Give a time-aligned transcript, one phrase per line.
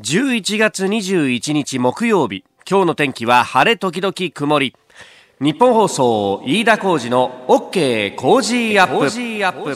[0.00, 2.42] 11月21日木曜日。
[2.68, 4.74] 今日の天気は晴れ時々曇り。
[5.40, 9.74] 日本放送飯田浩二の OK コージーアップ。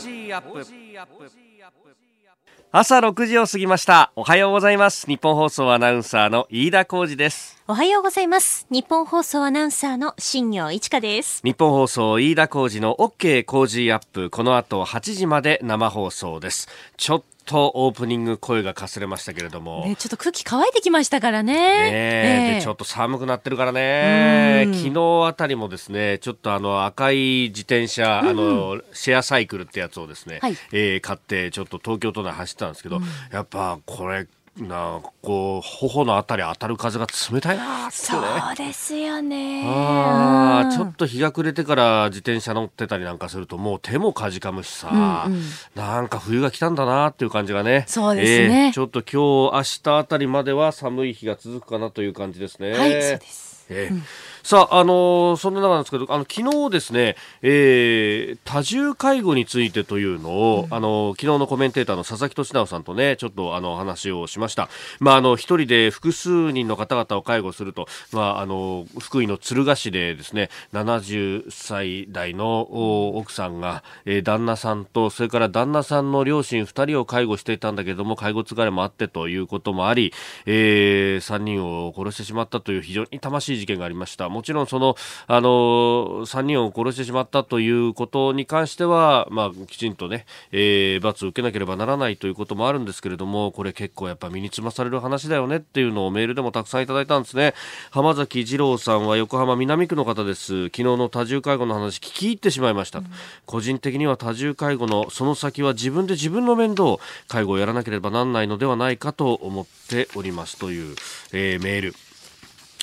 [2.72, 4.12] 朝6時を過ぎました。
[4.16, 5.06] おはようございます。
[5.06, 7.62] ニッポン放送アナウンサーの飯田浩司です。
[7.68, 8.66] おはようございます。
[8.70, 11.42] ニッポン放送アナウンサーの新行市佳です。
[11.44, 14.30] 日本放送飯田浩二の OK コージーアップ。
[14.30, 16.68] この後8時まで生放送です。
[16.96, 21.54] ちょっとオープニング声がかすれましたけれども、ね、ちょっと空気乾いてきましたからね。
[21.90, 24.68] ね、でちょっと寒くなってるからね。
[24.74, 34.26] 昨日あたりもですねちょっとあの赤い自転車、うん、あのシェアサイクルってやつをですね、はい、えー、買ってちょっと東京都内走ったんですけど、うん、やっぱこれ
[34.66, 38.18] なこう頬のあたり当たる風が冷たいなって、ね、そ
[38.52, 39.64] うですよね。
[39.66, 45.42] あ、うん、ちょっと日が暮れてから自転車乗ってたりなんかするともう手もかじかむしさ、うんうん、
[45.74, 47.84] なんか冬が来たんだなっていう感じがね。
[47.86, 52.72] そうですね、えー、ちょっと今日明日あたりまでは寒い日が続くかなという感じですね。
[52.72, 53.66] はいそうです。
[53.70, 54.02] えー、うん
[54.48, 64.70] さあ、あのー、そんな中なんですけど、あの昨日ですね、えー、多重介護についてというのを、うん、あの昨日のコメンテーターの佐々木俊直さんとね、ちょっとあの話をしました。
[65.00, 80.14] まあ、あの一人で複数人の方々を介護すると、まあ、あの福井の敦賀市でですね、70歳代の奥さんが、えー、旦那さんと、それから旦那さんの両親2人を介護していたんだけども、介護疲れもあってということもあり、
[80.46, 84.37] えー、3人を殺してしまったという非常に魂事件がありました。
[84.38, 84.94] もちろんその、
[85.26, 97.52] あの、3人を殺してしまったということに関しては、まあ、きちんとね、えー、罰を受けなければならないということもあるんですけれども、これ結構やっぱ身につまされる話だよねっていうのをメールでもたくさんいただいたんですね。
[97.90, 100.66] 浜崎二郎さんは横浜南区の方です。
[100.66, 103.00] 昨日の多重介護の話聞き入ってしまいました。
[103.00, 103.06] うん、
[103.44, 110.94] 個人的には多重介護のその先は自分で自分の面倒、介護をやらなければならないのではないかと思っておりますという、
[111.32, 112.07] えー、メール。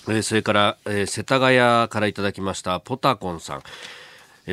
[0.08, 1.58] えー、それから、えー、世田谷
[1.89, 3.64] からいただきましたポタコンさん。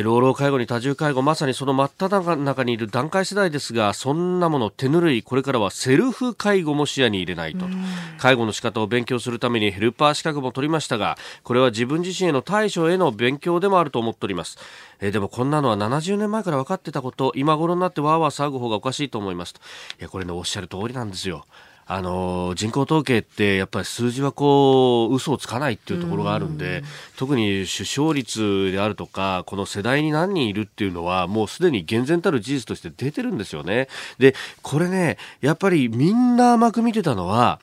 [0.00, 7.66] 老老介護に多重介護まさにその真っ只中にいる段階世代ですがそんなもの手ぬるいこれからはセルフ介護も視野に入れないと。
[8.16, 14.56] 介護の仕方を勉強するためにヘルパー資格も取りましたがこれは自分自身への対処への勉強でもあると思っております、
[15.00, 19.54] えー、でもこんなのは70年前から分かってたこと今頃になってわーわー騒ぐ方がおかしいと思います
[19.98, 21.44] いやこれねおっしゃる通りなんですよ
[21.86, 26.82] あの人口統計ってやっぱり数字はこう嘘をつかないっていうところがあるんで
[27.16, 33.88] 特に出生率であるとかこの世代に何人いるっていうのはもうすでに厳然たる事実として出てるんですよね。
[34.18, 37.60] でこれねやっぱりみんな甘く見てたのは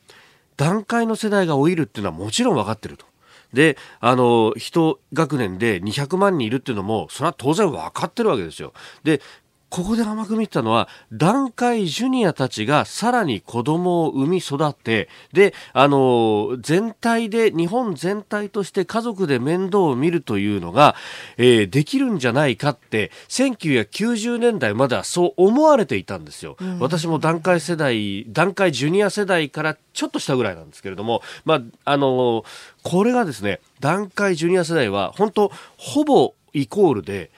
[0.58, 3.06] 段階の世代が老いるっていうのはもちろん分かってると。
[3.54, 8.74] で、あの、一学年で200万人いるっていうのも、それは当然分かってるわけですよ。
[9.04, 9.22] で、
[9.70, 20.96] ここで甘く見てたのは、団塊ジュニアたちがさらに子供を産み育って、で、あの、全体で、日本全体として家族で面倒を見るというのが、
[21.38, 26.58] えー、できるんじゃないかって、1990年代まではそう思われていたんですよ。
[26.60, 32.44] うん、私も団塊世代、団塊ジュニア世代からちょっとしたぐらいなんですけれども、まあ、あの、
[32.82, 37.30] これがですね、団塊ジュニア世代は、本当ほぼイコールで、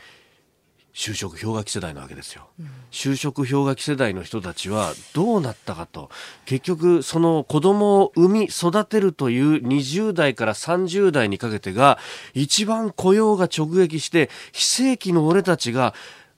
[0.94, 6.10] 就職氷河期世代なわけですよ、うん、就職氷河期世代の人たちはどうなったかと。
[6.46, 11.98] 結局その子供を産み育てるという20代から30代にかけてが
[12.34, 15.94] 一番雇用が直撃して非正規の俺たちが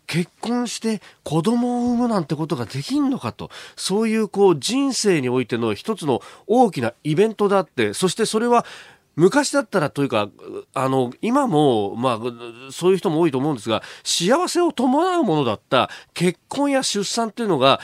[0.05, 3.49] 結婚して子供を産むなんてことができんのかと。
[3.75, 7.93] そういうこう人生においての一つの大きなイベントであって。
[7.93, 8.65] そしてそれは
[9.15, 10.29] 昔だったらというか、
[10.73, 17.79] あの、今も、まあ、そういう人も多いと思うんですが、幸せを伴うものだった結婚や出産っていうのが、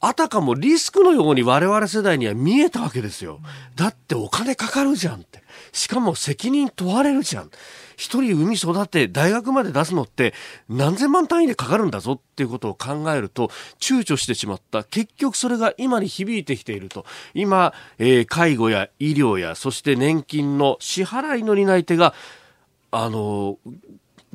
[0.00, 3.40] あたかもリスクのように我々世代には見えたわけですよ。
[3.76, 5.42] だってお金かかるじゃんって。
[5.72, 7.50] しかも責任問われるじゃん。
[8.00, 10.32] 一人産み育て大学まで出すのって
[10.70, 22.14] 何千万単位でかかるんだぞっていうことを考えると躊躇してしまった結局それが今に響いてきていると今、えー、介護や医療やそして年金の支払いの担い手が
[22.90, 23.58] あの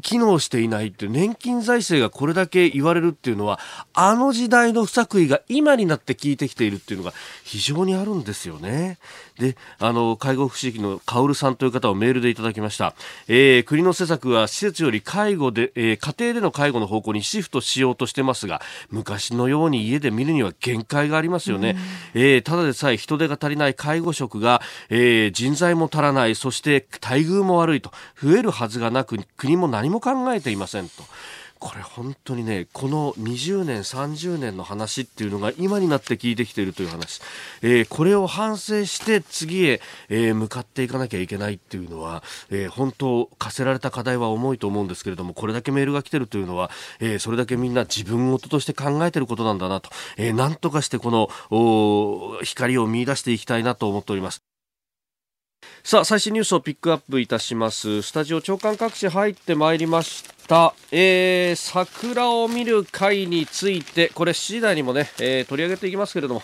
[0.03, 3.59] 機能していないって年金財政がこれだけ言われるっていうのは
[3.93, 7.13] あの時代の不作為が今になって効いてきているっていうのが
[7.43, 8.99] 非常にあるんですよね。
[9.39, 12.93] で、あの介護福祉のカオルさんという方をメールでいただきました。
[13.27, 21.75] えー、国の施策は施設より介護で、えー、家庭での介護の方向にシフトしようとしてますが昔のように家で見るには限界がありますよね。
[22.13, 27.91] えー、ただでさえ人手が足りない介護職が、えー、人材も足らないそして待遇も悪いと
[28.21, 31.03] 増えるはずがなく国も何も考えていませんと。
[31.65, 37.21] これ本当にね、この20年、30年の話っていうのが今になって聞いてきているという話、
[37.63, 42.21] えー、これを反省して次へ、えー、向かっていかなきゃいけないっていうのは、
[42.51, 46.69] えー、本当、課せられた課題は重いと思うんですけれども、これだけメールが来てるというのは、
[46.99, 54.43] え、それだけみんな自分事として考えてることなんだなと、えー、なんとかしてこの光を見出していきたいなと思っております。
[55.83, 58.03] さあ最新ニュースをピックアップいたします。
[58.03, 60.34] スタジオ長官各地入ってまいりました。
[60.47, 60.73] た。
[60.91, 66.43] えー、桜を見る会についてこれ7時台にもね、えー、取り上げていきますけれども。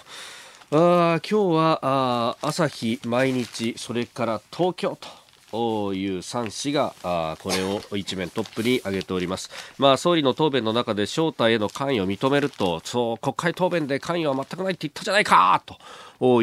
[0.74, 5.21] あ今日はあ朝日毎日それから東京と。
[5.54, 15.78] いう3紙があこれを一面トップに挙げております、まあ、総理の答弁の中で正体への関与を認めるとそう国会答弁で関与は全くないって言ったじゃないかと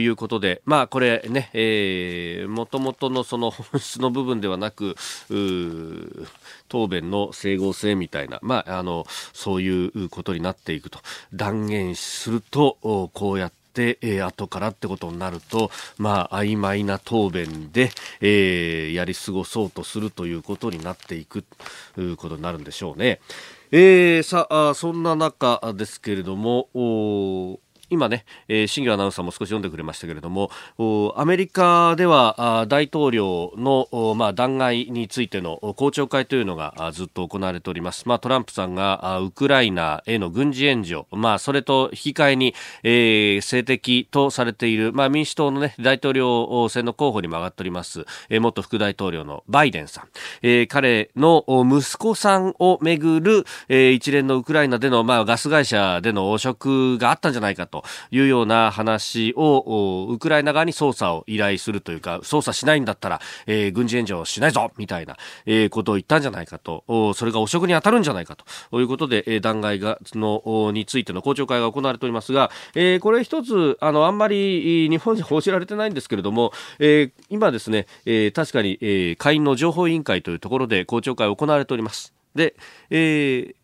[0.01, 4.97] いうことで、まあ、これね、えー、もともとのその本質の部分ではなく、
[6.69, 10.99] 答弁の整合性みたいな、まあ、あの、そういうことになっていくと。
[11.33, 21.45] 断言すると、こうやって、えー、後からってことになると、まあ、曖昧な答弁で、えー、やり過ごそうとするということになっていく
[21.95, 23.21] ということになるんでしょうね。
[23.71, 30.51] えー、さあ、そんな中ですけれども、今ね、えー、新業アナウンサーも少し読んでくれましたけれども、
[31.17, 38.09] アメリカでは大統領の、まあ、弾劾についての公聴会というのがずっと行われております。
[38.09, 50.09] まあ、トランプさんがウクライナへの軍事援助、まあ、それと引き換えに、えー、性的とされている、まあ、民主党のね、大統領選の候補にも上がっております、えー、元副大統領のバイデンさん。
[50.43, 57.78] えー、彼の息子さんをめぐる、えー、一連のウクライナでの、まあ、ガス会社での汚職があったんじゃないかと。
[57.83, 65.17] というような話をウクライナ側に捜査を依頼するというか捜査しないんだったら、えー、軍事援助をしないぞみたいな、
[65.47, 66.85] えー、ことを言ったんじゃないかと
[67.15, 68.37] それが汚職に当たるんじゃないか
[68.71, 82.15] ということで、えー、弾劾がのについての公聴会が行われておりますが、えー、これ一つあのあんまり日本で報じられてないんですけれども、えー、今ですね、えー、確かに、えー、会員の情報委員会というところで公聴会が行われております。
[82.35, 82.55] で、
[82.91, 83.55] えー、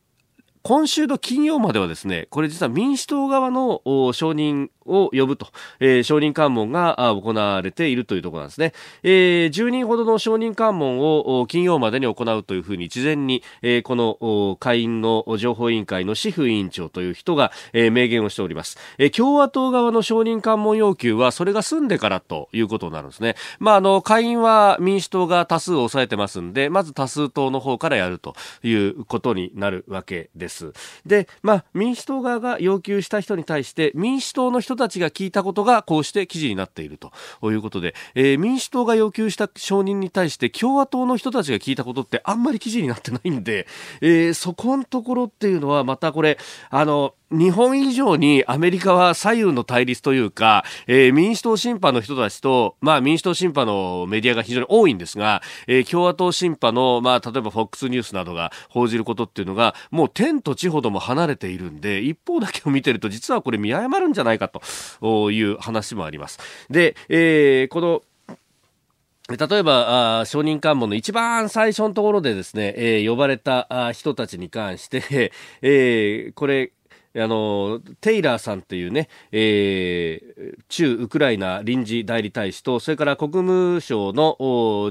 [0.67, 3.83] 今週の金曜まではですね、これ実は民主党側の
[4.15, 5.49] 承認を呼ぶと、
[5.81, 8.73] えー、承認喚問が行われているというところなんですね。
[9.03, 18.79] えー、10人ほどの承認喚問を金曜までに行うというふうに事前に、えー、この会員の情報委員会のシフ委員長という人が、えー、明言をしております。
[18.99, 23.37] えー、共和党側の承認喚問要求はそれが済んでからということになるんですね。
[23.59, 30.73] まあ、あの、会員は民主党が多数を抑えてますんで、まず多数党の方からやるということになるわけです。
[31.07, 37.13] で、まあ、民主党側が要求した人に対して民主党の人人たちが聞いたことがこうして記事になっていると
[37.51, 43.67] いうことで、えー、民主党が要求した承認に対して共和党の人たちが聞いたことってあんまり記事になってないんで、
[44.01, 46.39] えー、そこのところっていうのはまたこれ、
[46.71, 66.39] あの、日本以上にアメリカは左右の対立というか、えー、民主党審判の人たちと、まあ民主党審判のメディアが非常に多いんですが、えー、共和党審判の、まあ例えば FOX ニュースなどが報じることっていうのが、もう天と地ほども離れているんで、一方だけを見てると実はこれ見誤るんじゃないかという話もあります。
[66.71, 68.03] で、えー、この
[69.27, 75.33] 例えば、あ承認喚問の一番最初のところでですね、えー、呼ばれた人たちに関して、
[75.63, 76.73] えー、これ、
[77.17, 84.37] あの、テイラーさんっていうね、えー、駐ウクライナ臨時代理大使と、それから国務省の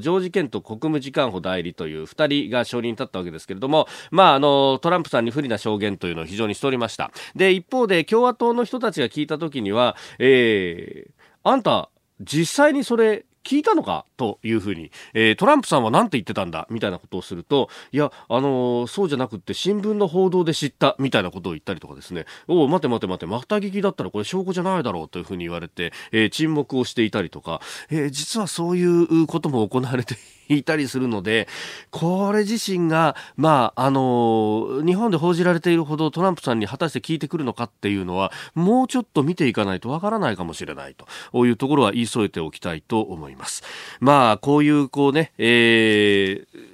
[0.01, 7.12] ジョージ・ケント国務次官補代理という二人が承認に立ったわけですけれども、まあ、あの、トランプさんに不利な証言というのを非常にしておりました。
[7.36, 11.12] で、一方で共和党の人たちが聞いたときには、えー、
[11.43, 11.89] あんた、
[12.21, 31.47] 実際にそれ聞いたのかというふうに、えー、トランプさんは何て言ってたんだみたいなことをすると、いや、あのー、そうじゃなくって新聞の報道で知ったみたいなことを言ったりとかですね、お待て待て待て、また聞きだったらこれ証拠じゃないだろうというふうに言われて、えー、沈黙をしていたりとか、え実はそういうことも行われていいたりするので、
[31.91, 43.63] これ自身が、まあ、あの、日本で報じられているほどトランプさんに果たして聞いてくるのかっていうのは、もうちょっと見ていかないとわからないかもしれないというところは言い添えておきたいと思います。
[44.00, 46.73] まあ、こういう、こうね、えー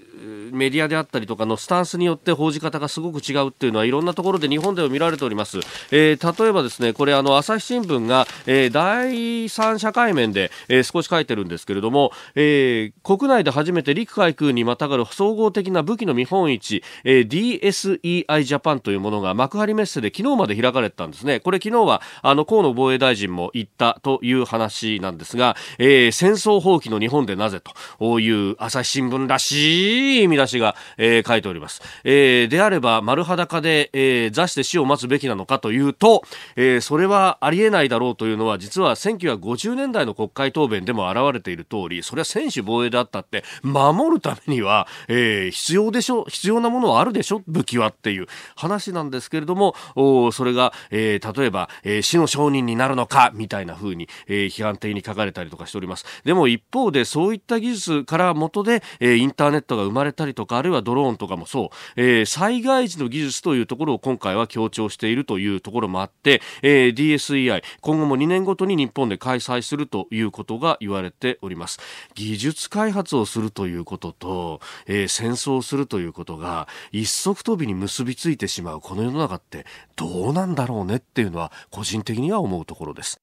[0.52, 5.60] メディアであったりとかのスタンスによって報じ方がすごく違うっていうのはいろんなところで日本でも見られております。
[5.92, 21.40] えー、例えばですね、これあの朝日新聞が、えー、第三社会面で、えー、少し書いてるんですけれども、えー、国内で初めて陸海空にまたがる総合的な武器の見本市、えー、DSEI ジャパンというものが幕張メッセで昨日まで開かれてたんですね。
[21.40, 27.62] これ昨日はあの河野防衛大臣も言ったという話なんですが、えー、戦争放棄の日本でなぜ
[28.00, 31.82] という朝日新聞らしいしい見出しが、えー、書いております。
[32.04, 36.24] えー、であれば丸裸で、えー、座して死を待つべきなのかというと、
[36.56, 56.06] えー、それはありえないだろうというのは実は1950年代の国会答弁でも現れている通り、それは専守防衛であったって、守るためには、えー、必要でしょ、必要なものはあるでしょ、武器はっていう話なんですけれども、おそれが、えー、例えば、えー、死の商人になるのか、みたいな風に、えー、批判的に書かれたりとかしております。
[56.24, 71.80] でも一方で、そういった技術から元で、えー、インターネットが生まれたりとか、あるいはドローンとかもそう、えー、災害時の技術というところを今回は強調しているというところもあって、えー、DSEI、今後も2年ごとに日本で開催するということが言われております。
[72.16, 79.66] 技術開発をするということと、えー、戦争をするということが一足飛びに結びついてしまうこの世の中って
[79.96, 83.20] どうなんだろうねっていうのは個人的には思うところです。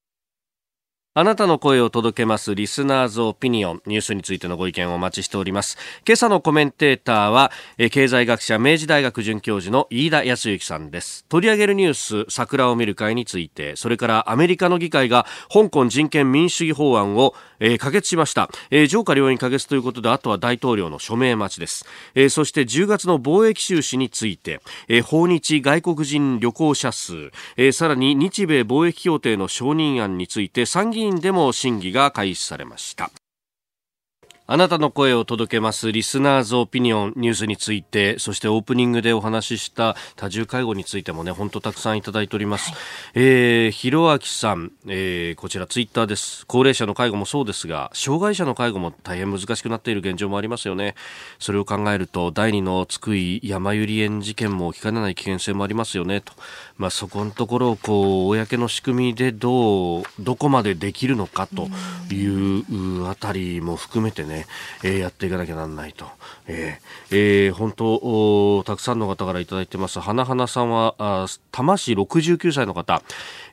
[1.18, 3.82] あなたの声を届けますリスナーズオピニオン。
[3.86, 5.78] ニュースについてのご意見をお待ちしております。
[6.06, 7.50] 今朝のコメンテーターは
[7.90, 11.24] 経済学者明治大学准教授の飯田康之さんです。
[11.30, 33.10] 取り上げるニュース桜を見る会についてそれからアメリカの議会が香港人権民主主義法案を、え、可決しました、え、上下両院可決ということであとは大統領の署名待ちです、え、そして10月の貿易収支について、え、訪日外国人旅行者数、え、さらに日米貿易協定の承認案について参議院院でも審議が開始されました。
[34.48, 42.70] あなたの声を届けますリスナーズオピニオンニュースについて、そしてオープニングでお話しした多重介護についてもね、本当たくさんいただいております。
[42.70, 42.78] はい、
[43.16, 46.46] えー、ひろあきさん、えー、こちらツイッターです。
[46.46, 50.94] 高齢者の介護もそうですが、障害者の介護も大変難しくなっている現状もありますよね。
[51.40, 56.32] それを考えると、第二の津久井山百合園事件も起きかねない危険性もありますよね、と。
[56.78, 61.66] まあ、そこのところを、こう、公の仕組みでどう、どこまでできるのかと
[62.14, 64.46] いうあたりも含めてね、ね、
[64.82, 66.06] えー、やっていかなきゃなんないと。
[66.48, 70.00] えー、えー、本当たくさんの方からいただいてます。
[70.00, 73.02] 花花さんは、あ多摩市69歳の方、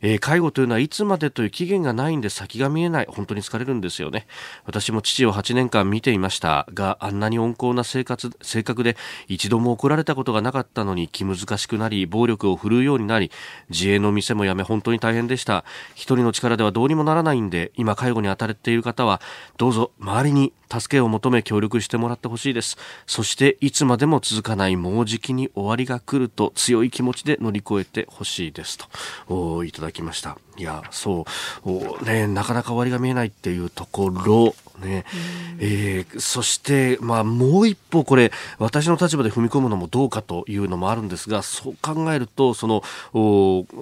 [0.01, 3.07] えー、介護というのはいつまでという期限がないんで先が見えない。
[3.09, 4.27] 本当に疲れるんですよね。
[4.65, 8.97] 私も父を8年間見ていましたが、あんなに温厚な生活、性格で
[9.27, 13.31] 一度も怒られたことがなかったのに気難しくなり、暴力を振るうようになり、
[13.69, 15.65] 自営の店も辞め本当に大変でした。
[15.95, 19.21] 一人の力ではどうにもならないんで、今介護に当たれている方は、
[19.57, 22.77] どうぞ周りに助けを求め協力してもらってほしいです。
[23.05, 28.77] そしていつまでも続かないもうじきに終わりが来ると強い気持ちで乗り越えてほしいです
[29.27, 30.37] といただきました。
[30.57, 31.25] いや、そ
[31.65, 35.03] う、ね、なかなか終わりが見えないっていうところ、ね、
[35.59, 42.81] えー、そして、まあ、もう一歩これ、私の立場で踏み込むのもどうかというのもあるんですが、そう考えると、その、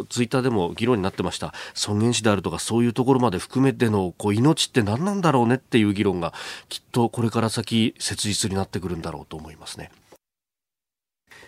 [0.10, 6.34] ツイッターでも議論になってました、尊厳死であるとか、そういうところまで含めての、こう、命って何なんだろうねっていう議論が、
[6.70, 9.92] きっとこれから先、切実になってくるんだろうと思いますね。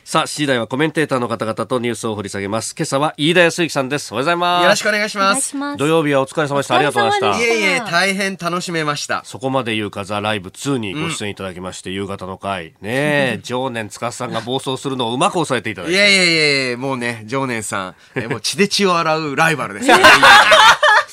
[0.05, 2.75] さあ、7時台はコメンテーターの方々とニュースを掘り下げます。
[2.77, 4.13] 今朝は飯田康之さんです。
[4.13, 4.63] おはようございます。
[4.63, 5.77] よろしくお願いします。
[5.77, 6.75] 土曜日はお疲れ様でした。
[6.75, 7.45] ありがとうございました。
[7.45, 9.21] いえいえ、大変楽しめました。
[9.23, 12.73] そこまで言うか、ザ・ライブ2にご出演いただきまして、うん、夕方の回。
[12.81, 15.95] ねえ、常年司さんが暴走するのをうまく抑えていただいて。
[15.95, 19.87] いやいやいやもうね、常年さん、えもう 血で血を洗うライバルです。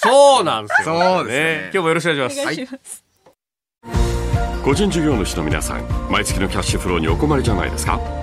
[0.03, 1.05] そうなんですよ、ね。
[1.05, 1.61] そうですね。
[1.63, 2.47] 今日もよろしくお願いします。
[2.47, 2.69] はい、
[4.65, 8.20] 個人事業主の皆さん、毎月のキャッシュフローにお困りじゃないですか？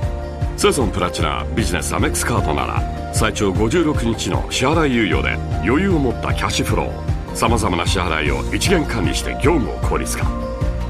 [0.58, 5.34] セゾンプラチナビジネスアメックスカードなら最長56日の支払い猶予で
[5.64, 10.26] 余裕を持ったキャッシュフローさまざまな支払いを一元管理して業務を効率化。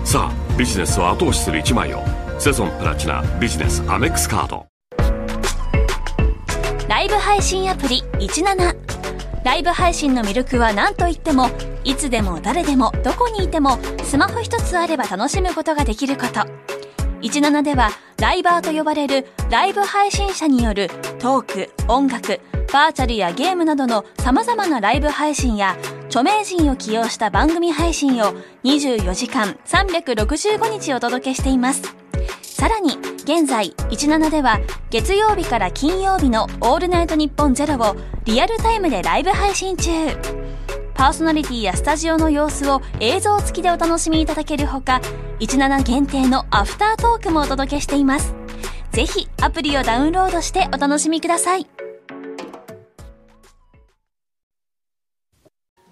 [0.06, 2.02] さあビジネスを後押しする一枚を
[2.40, 4.66] セゾンプラチナビジネスアメックスカード。
[6.88, 11.50] ライブ配信アプリ17ライブ配信の魅力は何といっても
[11.84, 16.87] いつでも誰でもどこにいてもスマホ一つあれば楽しむことができること。
[17.22, 22.40] 17ではライバーと呼ばれるライブ配信者によるトーク、音楽、
[22.74, 28.34] バーチャルやゲームなどの様々なライブ配信や著名人を起用した番組配信を
[28.64, 31.82] 24時間365日お届けしています。
[32.42, 34.60] さらに現在17では
[34.90, 37.96] 月曜日から金曜日のオールナイトニッポンゼロを
[38.26, 39.92] リアルタイムでライブ配信中。
[40.98, 45.00] パーソナリティやスタジオの様子を映像付きでお楽しみいただけるほか、
[45.40, 48.34] 17限定のアフタートークもお届けしています。
[48.94, 51.68] ぜひアプリをダウンロードしてお楽しみください。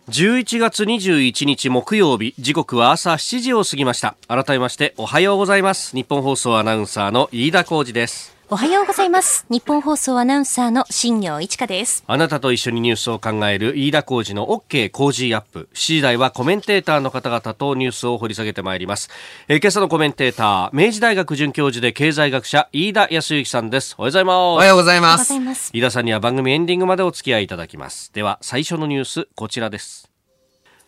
[0.10, 9.46] 11月21日木曜日時刻は朝7時を過ぎました改めましておはようございます日本放送アナウンサーの飯田浩二ですおはようございます。
[9.50, 12.06] 日本放送アナウンサーの新業一華です。
[12.08, 15.68] あなたと一緒にニュースを考える飯田浩二の OK 工事アップ。
[15.74, 19.10] 7時台はコメンテーターの方々とニュースを掘り下げてまいります。
[19.50, 23.94] えー今朝のコメンテーター、明治大学准教授で経済学者、飯田康之さんです。
[23.98, 24.36] おはようございます。
[24.38, 25.46] おはようございますござい。
[25.48, 25.72] ます。
[25.74, 28.14] 飯田さんには番組エンディングまでお付き合いいただきます。
[28.14, 30.10] では、最初のニュース、こちらです。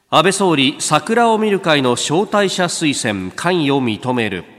[0.09, 4.56] 安倍総理、桜を見る会の招待者推薦、関与認める。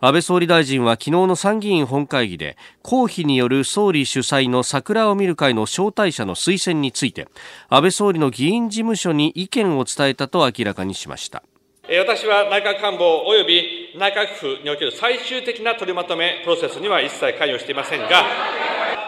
[0.00, 7.28] 安倍総理大臣は昨日の参議院本会議で公費による総理主催の桜を見る会の招待者の推薦について
[7.68, 11.42] 安倍総理の議員事務所に意見を伝えたと明らかにしました
[11.88, 18.24] 私は内閣官房及び内閣府における最終的な取りまとめプロセスには一切関与していませんが、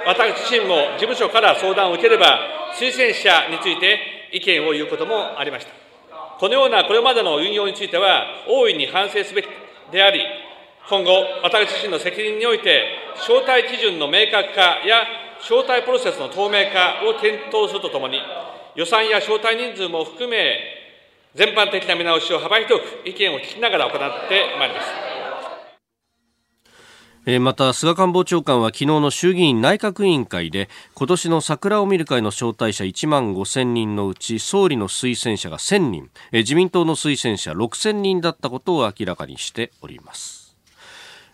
[0.07, 2.41] 私自身も事務所から相談を受ければ、
[2.73, 5.73] 推薦者について意見を言うこともありました。
[6.39, 9.47] このようなこれまでの運用については、大いに反省すべき
[9.93, 10.23] であり、
[10.89, 12.85] 今後、私自身の責任において、
[13.17, 15.05] 招待基準の明確化や
[15.41, 18.19] 招待プロセスの透明化を検討するとともに、
[18.75, 20.59] 予算や招待人数も含め、
[21.35, 25.11] 全般的な見直しを幅広く意見を聞きながら行ってまいります。
[27.39, 40.40] また菅官房長官は昨日の衆議院内閣委員会で今年の桜を見る会の招待者1万5000人のうち総理の推薦者が1000人、自民党の推薦者6000人だったことを明らかにしております。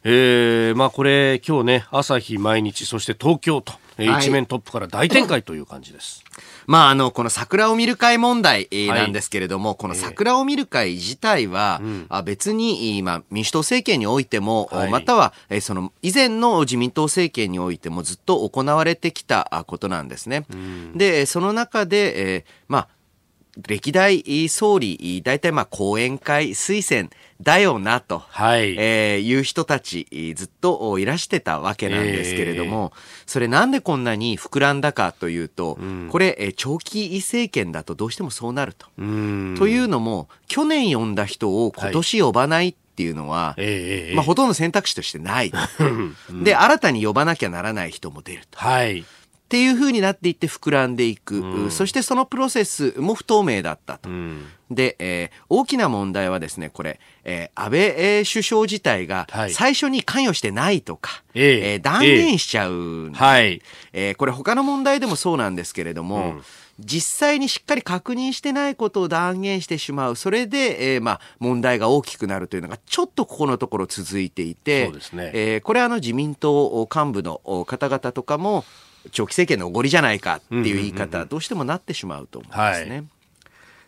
[0.08, 4.22] えーまあこれ今日ね朝日毎日そして東京と、えーはい。
[4.22, 6.22] 一面トップから大展開という感じです。
[6.66, 8.98] まあ、あの、この桜を見る会問題えーはい。
[9.00, 14.90] なんですけれども、この桜を見る会自体は、あ別に、まあ、民主党政権においても、はい。
[14.90, 20.44] または、えーその、以前の自民党政権においてもずっと行われてきたあことなんですね。
[20.94, 22.88] で、その中で、えーまあ、
[23.56, 27.10] 歴代総理、大体まあ講演会推薦
[27.40, 28.76] だよなと、はい。
[28.78, 32.92] えーいう人たちずっといらしてたわけなんですけれども、
[33.26, 35.78] それなんでこんなに膨らんだかというと、
[36.10, 38.86] これえー長期政権だとどうしてもそうなると。
[38.98, 39.54] うん。
[39.58, 44.14] というのも、去年呼んだ人を今年呼ばないっていうのは、えーえーえー。
[44.16, 45.52] まあ、ほとんど選択肢としてない。
[46.42, 48.58] で、新たに呼ばなきゃならない人も出ると。
[48.58, 49.04] はい
[49.47, 51.71] っていう風になっていって膨らんでいく。
[51.71, 54.09] そしてそのプロセスも不透明だったと。
[54.09, 54.45] うん。
[54.73, 59.52] で、えー大きな問題はですね、これ、えー安倍、えー首相自体がはい。
[59.52, 61.73] 最初に関与してないとか、ええ。
[61.75, 63.23] えー断言しちゃうんです。
[63.23, 63.63] はい。
[63.93, 66.43] えーこれ他の問題でもそうなんですけれども、うん。
[66.80, 70.17] 実際にしっかり確認してないことを断言してしまう。
[70.17, 75.30] それで、えーまあ、問題が大きくなるというのが、ちょっとここのところ続いていて、そうですね。
[75.32, 78.65] えーこれはあの自民党幹部の方々とかも、
[79.12, 82.97] 長期政権のおごりじゃないかっていう言い方、どうしてもなってしまうと思うんですね。
[82.99, 83.02] は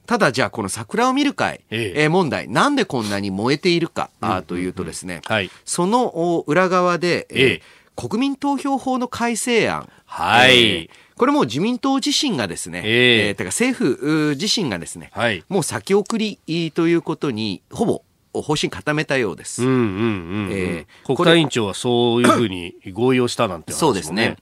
[0.07, 2.03] ただじゃあこの桜を見る会、ええ。
[2.05, 4.09] えー問題、なんでこんなに燃えているか、
[4.47, 5.51] というとですね、はい。
[5.67, 7.63] そのお裏側で、えーええ。
[7.95, 10.63] 国民投票法の改正案、はい。
[10.63, 13.31] えーこれも自民党自身がですね、ええ。
[13.33, 15.45] ーてか政府自身がですね、はい。
[15.49, 16.39] もう先送り
[16.73, 18.03] ということに、ほぼ
[18.33, 19.65] 方針固めたようです。
[19.65, 24.37] うんうんうんうん、えー国対委員長はそういうふうに合意をしたなんて話もそうですね。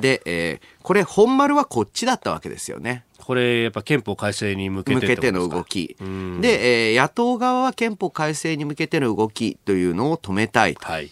[0.00, 3.04] で、えーこれ本丸はこっちだったわけですよね。
[3.20, 5.96] これやっぱ憲法改正に向けて向けての動き
[6.40, 10.86] でえー野党側は憲法改正に向けての動きというのを止めたいと。
[10.86, 11.10] はい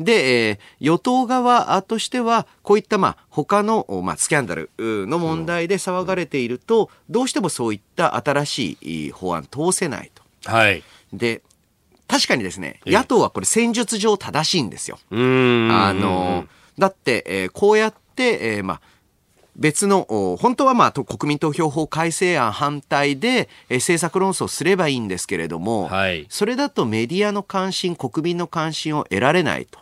[0.00, 10.22] で、えー与党側としては、こういった、まあ、他の、まあ、スキャンダルうの問題で騒がれていると、どうしてもそういった新しい法案通せないと。
[10.50, 10.82] はい
[11.12, 11.42] で、
[12.08, 14.98] 確かにですね、ええ野党はこれ戦術上正しいんですよ。
[15.10, 15.14] あ
[15.92, 16.46] の、
[16.78, 18.80] だって、えーこうやって、えーまあ、
[19.56, 26.26] 別の、お本当はまあ、と国民投票法改正案反対で、えー政策論争すればいいんですけれども、はい。
[26.28, 29.80] それだとメディアの関心、国民の関心を得られないと。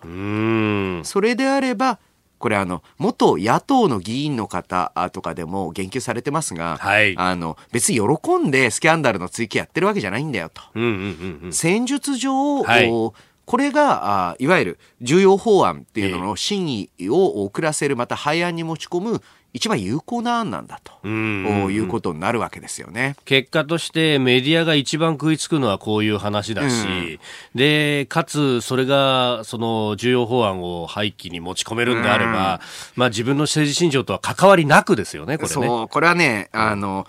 [1.04, 1.98] それであれば、
[2.40, 7.14] これあの、元野党の議員の方あとかでも言及されてますが、はい。
[7.16, 10.62] あの、別に喜んでスキャンダルの追及やってるわけじゃないんだよと。
[10.74, 11.52] うんうんうんうん。
[11.52, 12.90] 戦術上、はい。
[12.90, 13.12] お
[13.46, 19.22] これがあいわゆる重要法案っていうのの審議を遅らせる、また廃案に持ち込む
[19.52, 23.16] 一番有効な案なんだと、いうことになるわけですよね。
[23.24, 27.18] 結果としてメディアが一番食いつくのはこういう話だし、
[27.54, 32.60] で、かつそれがその重要法案を廃棄に持ち込めるんであれば、
[32.94, 35.54] まあ自分の政治信条とは関わりなくですよね、これね。
[35.54, 37.06] そう、これはね、あの、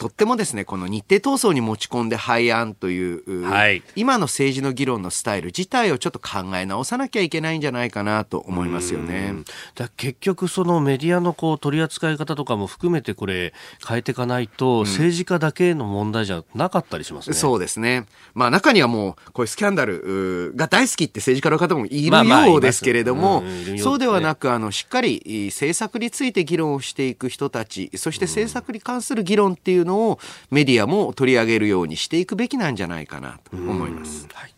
[0.00, 9.34] とってもですね、この日程闘争に持ち込んで廃案という、はい今の政治の議論のスタイル自体をちょっと考え直さなきゃいけないんじゃないかなと思いますよね。
[9.74, 13.52] だ結局そのメディアのこう取り扱い方とかも含めてこれ
[13.86, 17.36] 変えていかないと政治家だけの問題じゃなかったりしますね。
[17.36, 18.06] そうですね。
[18.32, 23.42] まあ中にはもう、こういうスキャンダルが大好きって政治家の方もいるようですけれども
[23.78, 30.18] そうではなく、あの、しっかりい政策について議論をしていく人たち、そして政策に関する議論っていうのを
[30.50, 34.26] メディアも取り上げるようにしていくべきなんじゃないかなと思います。
[34.32, 34.54] はい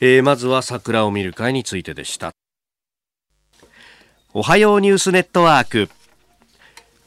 [0.00, 2.30] えーまずは桜を見る会についてでした。
[4.32, 5.90] おはようニュースネットワーク。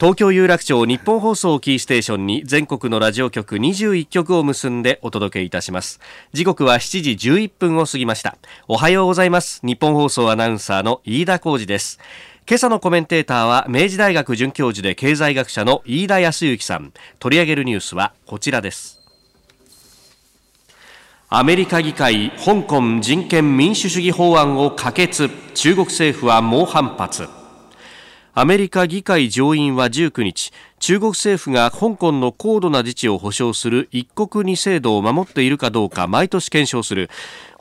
[0.02, 6.00] 東京有楽町日本放送をキーステーションに全国のラジオ局21局を結んでお届けいたします。
[6.32, 8.36] 時刻は7時11分を過ぎました。
[8.66, 9.60] おはようございます。
[9.62, 12.00] 日本放送アナウンサーの飯田浩二です。
[12.44, 16.92] 今朝のコメンテーターは明治大学准教授で経済学者の飯田康之さん。
[17.20, 19.00] 取り上げるニュースはこちらです。
[21.28, 27.28] アメリカ議会香港人権民主主義法案を可決中国政府は猛反発
[28.34, 37.10] アメリカ議会上院は19日中国政府が香港の高度な自治を保障する一国二制度を守っているかどうか毎年検証する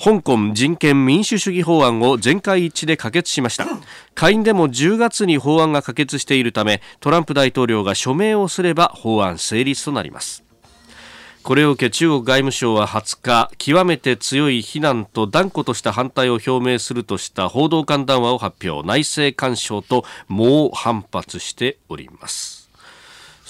[0.01, 3.67] 香港人権民主主義法案を全会一致で可決しました。
[4.15, 10.50] 下院でも10月に法案が可決しているためトランプ大統領が署名をすれば法案成立となります。
[11.43, 18.87] これを受け中国外務省は20日極めて強い非難と断固とした反対を表明するとした報道官談話を発表。
[18.87, 22.60] 内政干渉と猛反発しております。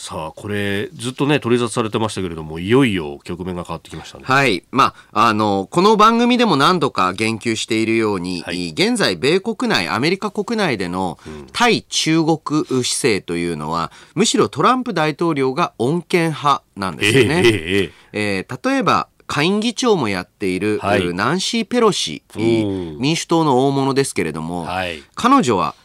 [0.02, 4.24] さあこれずっとね取り沙汰されてましたけれどもいよいよ局面が変わってきましたね。
[4.26, 4.64] はい。
[4.72, 8.70] まあ、あの、この番組でも何度か言及しているように、はい。
[8.70, 11.20] 現在、米国内、アメリカ国内での
[11.54, 17.44] 対中国姿勢というのは、むしろトランプ大統領が穏健派なんですよね。
[17.46, 17.84] えええ
[18.14, 21.14] ええー例えば、下院議長もやっている、はい。
[21.14, 25.04] ナンシー・ペロシ、ん民主党の大物ですけれども、はい。
[25.14, 25.76] 彼女は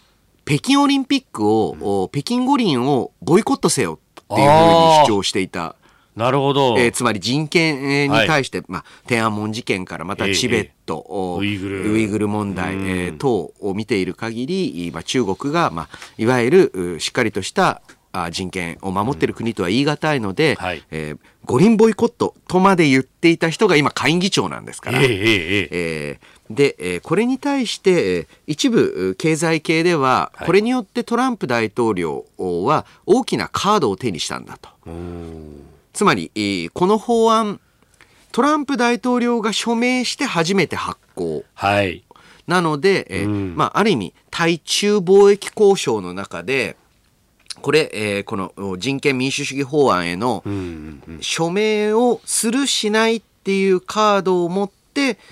[0.47, 3.99] 北京オリンピックを、お北京五輪をボイコットせよ
[4.33, 5.77] っていうふうに主張していた。
[6.17, 11.93] なるほど、えーつまり人権えーに対して、まあ、天安門事件からまたええチベット、おウイグル。
[11.93, 20.83] ウイグル問題、えー等を見ている限り、まあ、中国が、まあ、いわゆるうしっかりとしたあ人権を守っている国とは言い難いので、はい。
[20.91, 25.01] えー五輪ボイコットとまで言っていた人が今下院議長なんですから。
[25.01, 25.69] ええええええ。
[25.71, 30.47] えーで、えーこれに対して、えー一部う経済系では、はい。
[30.47, 34.69] これによってトランプ大統領は大きなカードを手にしたんだと。
[35.93, 37.61] つまり、えーこの法案、
[38.33, 41.45] トランプ大統領が署名して初めて発行。
[41.55, 42.05] はい。
[42.47, 46.77] なので、えまあ、ある意味、対中貿易交渉の中で、
[47.61, 50.45] これ、えーこのお人権民主主義法案への
[51.21, 54.77] 署名をするしないっていうカードを持って、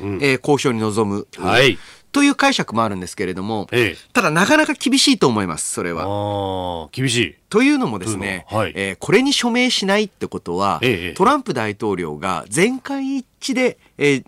[0.00, 0.18] うん。
[0.22, 1.78] えー交渉に臨む、はい。
[2.12, 4.12] という解釈もあるんですけれども、ええ。
[4.12, 6.88] ただなかなか厳しいと思います、それは。
[6.92, 7.34] 厳しい。
[7.50, 8.72] というのもですね、ははい。
[8.76, 11.14] えーこれに署名しないってことは、ええ。
[11.14, 14.24] トランプ大統領が全会一致で、えー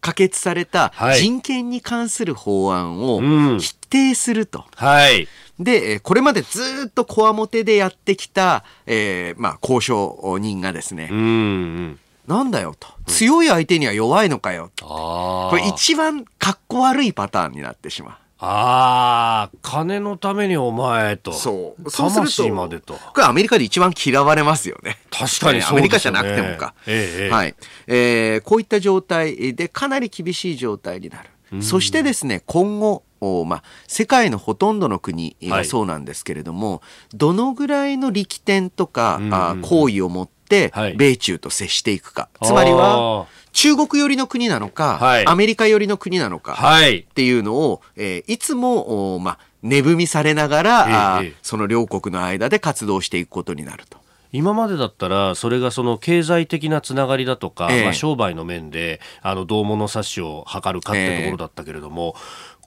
[0.00, 1.18] 可決されたはい。
[1.20, 3.58] 人権に関する法案をうん。
[3.60, 4.64] 否定すると。
[4.76, 5.26] はい。
[5.58, 12.88] で、えーこれまでずーっとこわもてでやってきた、えーまあ、交渉人がですね、うんうんなんだよと。
[13.06, 14.70] 強い相手には弱いのかよ。
[14.80, 18.12] これ一番かっこ悪いパターンになってしまう。
[18.40, 21.32] ああ、金のためにお前と。
[21.32, 21.90] そう。
[21.90, 22.94] そうする魂までと。
[22.94, 24.98] これアメリカで一番嫌われますよね。
[25.10, 26.74] 確かにねアメリカじゃなくてもか。
[26.86, 27.54] ええええはい。
[27.88, 31.62] えーこういった状態でかなり厳しい状態になる。
[31.62, 36.82] そしてですね、今後、おまあ、世界のほとんどの国はいがそうなんですけれども、
[37.14, 40.37] どのぐらいの力点とか、うんあ行為を持って
[40.72, 42.28] はい、米中と接していくか。
[42.42, 46.98] つまりは、中国寄りの国なのか、はいアメリカ寄りの国なのか、はい。
[46.98, 53.98] っていうのを、えーいつも、おまあ、値踏みされながら、ええええその両国の間で活動していくことになると。
[54.30, 62.14] 今までだったらそれがその経済的なつながりだとか、ええまあ、商売の面であのどう物差しを図るかってところだったけれども、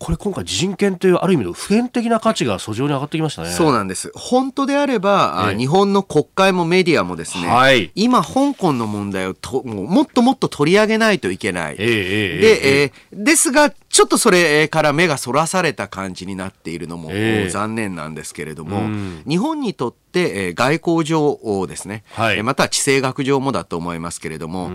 [0.04, 3.50] これ今回人権というある意味の普遍的な価値が訴状に上がってきましたね。
[3.52, 4.12] そうなんです。
[4.16, 5.58] 本当であれば、あええ。
[5.60, 7.92] 日本の国会もメディアもですね、はい。
[7.94, 11.76] 今、香港の問題をともっともっと取り上げないといけない。
[11.78, 17.50] ええええええで、すが、ちょっとそれから目がそらされた感じになっているのも、ええ。
[17.52, 19.24] 残念なんですけれども、うん。
[19.28, 22.38] 日本にとって、えー外交上ですね、はい。
[22.38, 24.72] えーまたは地政学上もだと思いますけれども、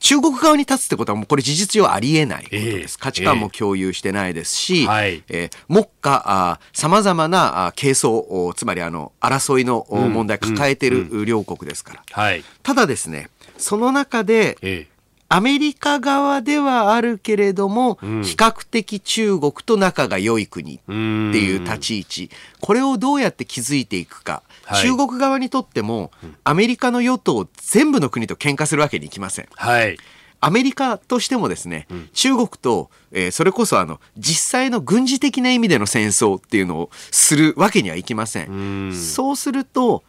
[0.00, 2.66] 中国側に立つってことはもうこれ事実上ありえないことです。
[2.66, 12.02] ええ価値観も共有してないですし、はいえー目下、さまざまなあ係争、おつまりあの争いのお問題抱えている両国ですから。
[12.10, 12.42] はい。
[12.62, 15.00] ただですね、その中で、ええ。
[15.32, 24.42] アメリカ側ではあるけれども、ん比較的中国と仲が良い国っていう立ち位置、これをどうやって築いていくか、
[24.74, 26.10] はい中国側にとっても、
[26.44, 29.48] アメリカの与党全部の国と喧嘩するわけにいきません。
[29.56, 29.98] はい。
[30.42, 38.90] アメリカとしてもですね、中国と、えーそれこそあの実際の軍事的な意味での戦争っていうのをするわけにはいきません。
[38.90, 40.02] んそうすると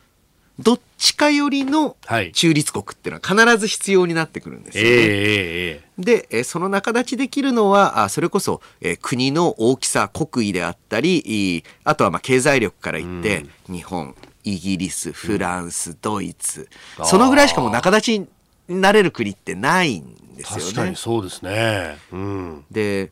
[0.59, 4.89] どっちかよりのはい中立国っていうのは必ず必要になってくるんですよね。
[4.89, 16.69] えええええで、えーその仲立ちできるのは、あそれこそ、えー国の大きさ、国威であったり、あとはまあ経済力から言って、日本、イギリス、フランス、ドイツ、
[17.03, 18.27] そのぐらいしかもう仲立ちに
[18.67, 20.63] なれる国ってないんですよね。
[20.63, 21.97] 確かにそうですね。
[22.11, 22.65] うん。
[22.71, 23.11] で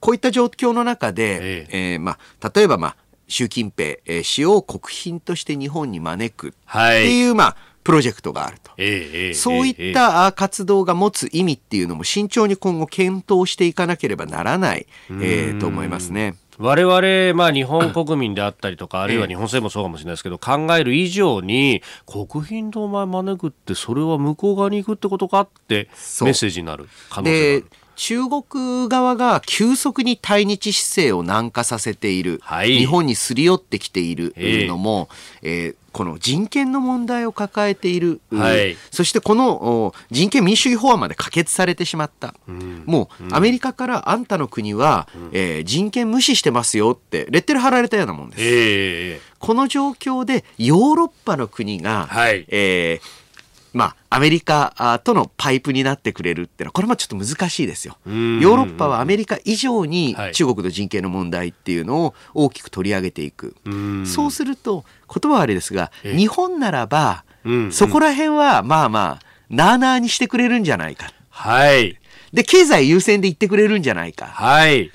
[0.00, 2.96] こういった状況の中で、ええーまあ、例えば、まあ、
[3.28, 7.04] 習近平えー氏を国賓として日本に招くってはい。
[7.18, 8.72] いう、まあ、プロジェクトがあると。
[8.78, 16.34] ええええそういったあ活動が持つ意味っていうのも慎重に今後検討していかなければならない、えーと思いますね。
[16.62, 25.88] 我々、まあ、日本国民であったりとか、あるいは日本政府もそうかもしれないですけど、考える以上に、国賓とお前招くって、それは向こう側に行くってことかって、
[26.22, 27.66] メッセージになる可能性があでる。
[27.94, 32.78] 中国側が急速に対日姿勢を軟化させている、はい。
[32.78, 35.08] 日本にすり寄ってきているええのも、
[35.42, 38.76] えーこの人権の問題を抱えている、はい。
[38.90, 42.34] そしてこのお人権民主主義法案まで可決されてしまった、
[42.86, 48.42] もうアメリカからあんたの国は、えー人権無視してますよってレッテル貼られたようなもんです。
[48.42, 48.52] えええ
[49.16, 49.20] え。
[49.38, 52.44] この状況でヨーロッパの国が、はい。
[52.48, 53.22] えー
[53.72, 57.96] まあ、アメリカあとのパイプになってくれるってのは、これもちょっと難しいですよ。
[58.06, 63.54] ヨんーロッパはアメリカ以上にはい中国の人権の問題っていうのを大きく取り上げていく。
[63.68, 71.12] んそうすると、言葉はあれですが、ええ日本ならば、うんそこら辺はまあまあ、なあなあにしてくれるんじゃないか。
[71.30, 71.98] はい。
[72.32, 74.26] で、経済優先で言ってくれるんじゃないか。
[74.26, 74.86] はい。
[74.86, 74.90] っ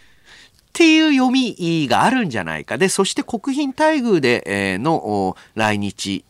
[0.74, 2.78] ていう読みがあるんじゃないか。
[2.78, 6.24] で、そして国賓待遇で、えーのお来日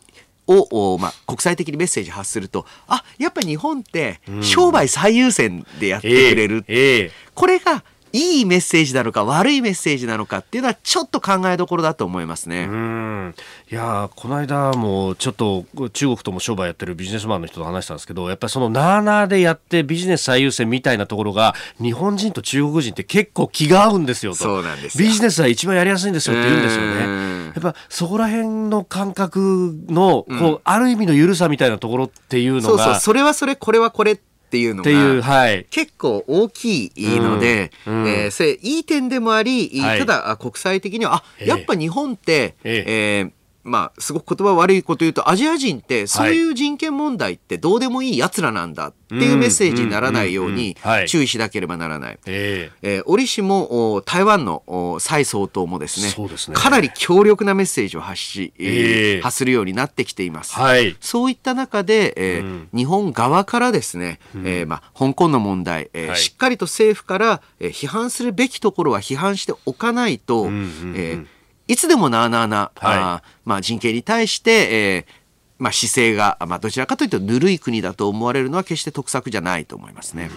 [0.47, 6.63] を、おまあ、国際的にメッセージ発すると、あ、やっぱ日本って商売最優先でやってくれる。
[6.67, 7.83] ええこれが
[8.17, 12.67] いいメッセージなのか悪いメッセージなのかっていうのはちょっと考えどころだと思いますね。
[12.69, 13.35] うん。
[13.71, 24.37] いやーこの間もちょっと中国とも商売やってるビジネスマンの人と話したんですけどやっぱりそのなあなあでやってビジネス最優先みたいなところが日本人と中国人って結構気が合うんですよと。
[24.39, 25.07] そうなんですよ。
[25.07, 27.47] ビジネスは一番やりやすいんですよって言うんですようん。
[27.47, 32.67] ねやっぱそこら辺の感覚のこう、ある意味の緩さみたいなところっていうのが。
[32.67, 35.21] そうそう、それはそれ、これはこれっていうのが。
[35.21, 35.65] はい。
[35.69, 38.07] 結構大きいので、うんうん。
[38.07, 39.99] えーそれいい点でもあり、はい。
[39.99, 41.47] ただあ国際的にはあええ。
[41.49, 42.83] やっぱ日本って、え。
[42.87, 43.31] えー
[43.67, 50.75] まあすごく言葉悪いこと言うとアジア人ってそういう人権問題ってどうでもいい奴らなんだっていうメッセージにならないように
[51.07, 52.19] 注意しなければならない。
[52.25, 52.99] ええ。
[53.01, 56.55] ー折しもお台湾のお蔡総統もですねそうですね。
[56.55, 59.21] かなり強力なメッセージを発し、えーええ。
[59.21, 60.55] 発するようになってきています。
[60.57, 60.95] えはい。
[60.99, 62.69] そういった中で、えーうん。
[62.73, 66.17] 日本側からですね、えーまあ、香港の問題、えーはい。
[66.17, 70.93] しっかりと政府から、えー批判するべきところは批判しておかないと、んうんうん。
[70.97, 71.27] えー
[71.67, 72.97] いつでもなあなあな、はい。
[72.97, 75.27] あーまあ、人権に対して、えー
[75.59, 80.29] まあ、姿勢が、まあ、どちらかというとぬるい国だと思われるのは決して得策じゃないと思いますね。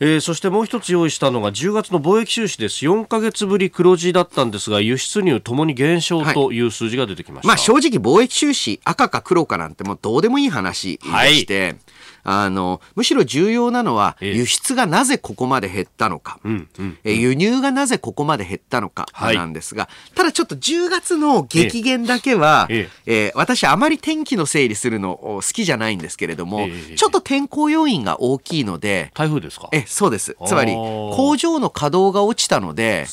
[0.00, 2.84] えーそしてもう一つ用意したのが10月の貿易収支です。
[2.84, 6.60] 4か月ぶり黒字だったんですが輸出入ともに減少とい。
[6.62, 11.76] う数字が出てきました、まあ正直貿易収支赤か黒かなんてもうどうでもいい話でして、
[12.24, 14.34] あのむしろ重要なのはええ。
[14.34, 16.68] 輸出がなぜここまで減ったのか、うん
[17.04, 19.36] 輸入がなぜここまで減ったのかはい。
[19.36, 29.68] なんですが、ただちょっと10月の激減だけは、ええー私あまり天気の整理するのお好きじゃないんですけれども、ええちょっと天候要因が大きいので、台風ですか？
[29.72, 30.36] えそうです。
[30.46, 33.06] つまり工場の稼働が落ちたので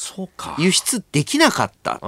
[0.57, 1.99] 輸出できなかった。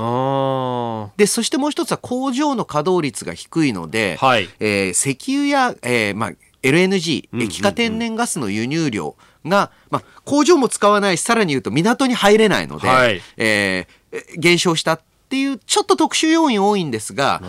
[1.18, 4.50] で、そしてもう一つは工場の稼働率が低いので、はい。
[4.60, 6.32] えー石油や、えーまあ、
[6.63, 13.21] LNG、うんうん液化天然ガスの輸入量が、まあ、工場も使わないし、さらに言うと港に入れないので、はい。
[13.38, 13.93] えー
[14.38, 17.41] 減少したっていう、ちょっと特殊要因多いんですが、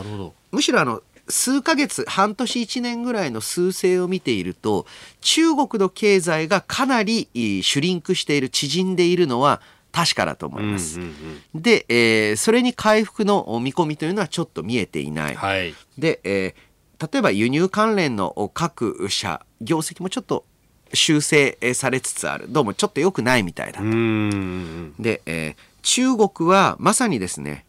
[0.50, 4.86] むしろあの、数ヶ月、半年1年ぐらいの数勢を見ていると、
[5.20, 9.60] 中国の経済がかなりシュリンクしている、縮んでいるのは
[9.92, 10.98] 確かだと思います。
[10.98, 11.62] うんうんうん。
[11.62, 15.34] で、えーそれに回復の見込みというのはちょっと見えていない。
[15.34, 15.74] はい。
[15.98, 20.44] で、えー例えば輸入関連の各社、業績もちょっと
[20.92, 22.46] 修正えーされつつある。
[22.48, 24.94] どうもちょっと良くないみたいだうーん。
[24.98, 27.66] で、えー中国はまさにですね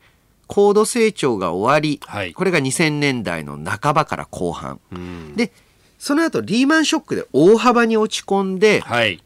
[0.48, 2.34] 高度成長が終わり、はい。
[2.34, 4.80] これが2000年代の半ばから後半。
[4.92, 5.36] うん。
[5.36, 5.52] で
[6.00, 9.22] その後リーマンショックで大幅に落ち込んで、はい。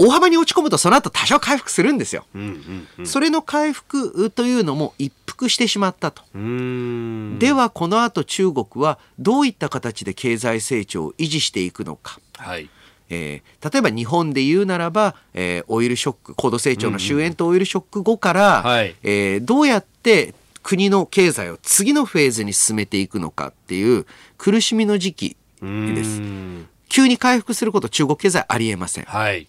[0.00, 3.06] まあ大幅に落ち込むとその後多少回復するんですよ、うんうんうん。
[3.06, 6.22] それの回復というのも一服してしまったと。
[6.34, 12.68] ではこの後中国はどういった形で経済成長を維持していくのかはい。
[13.10, 24.06] えー例えば日本で言うならば、えーオイルショック高度成長の終焉とオイルショック後から、はいえーどうやって国の経済を次のフェーズに進めていくのかっていう
[24.38, 26.20] 苦しみの時期です。
[26.88, 29.04] 急に回復すること中国経済ありえません。
[29.04, 29.46] はい。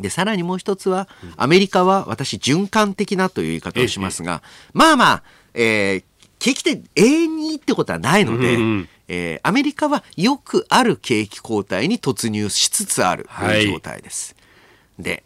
[0.00, 5.22] でさらにもう一つは、アメリカは私循環的なという言い方をしますが、まあまあ、
[5.54, 6.04] えー
[6.38, 14.36] 景気って永遠にいいってことはないので、うんうんえーアメリカはよくある景気後退に突入しつつあるはい状態です。
[14.98, 15.24] で、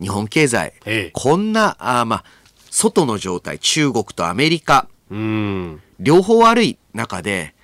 [0.00, 2.24] 日本経済、ええこんな、あーまあ、
[2.70, 5.82] 外の状態、中国とアメリカ、うーん。
[6.00, 7.54] 両方悪い中で、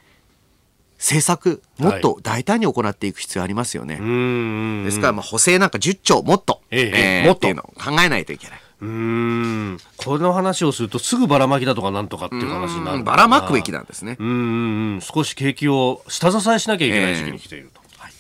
[1.05, 3.99] 政策、もっと大胆に行っていく必要ありますよね。
[4.01, 4.85] うーん。
[4.87, 8.61] ですから、まあ、補正なんか10兆もっと、ええええもっとっていうのを考えないといけない。
[8.81, 9.79] うーん。
[9.99, 13.79] この話をするとすぐばらまきだとかなんとかっていう話になるうんばらまくべきだ。
[13.79, 14.17] なんですね。
[14.19, 15.01] うん。
[15.03, 17.81] 少し景気を下支えしなきゃいけない時期に来ていると。
[17.99, 18.13] はい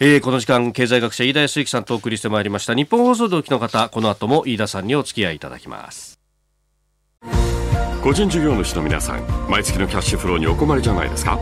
[0.00, 6.18] えーこの時間経済学者飯田康之さんとお送りしてまいりました日本放送でお聞きの方この後も飯田さんにお付き合いいただきます
[8.02, 11.38] 個人事業主の皆さん毎月のキャッシュフローにお困りじゃないですか？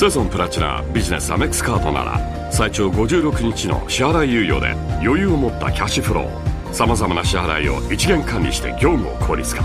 [0.00, 4.72] セゾンプラチナビジネスアメックスカードなら最長56日の支払い猶予で
[5.06, 9.62] 余裕を持ったキャッシュフローさまざまな支払いを一元管理して業務を効率化。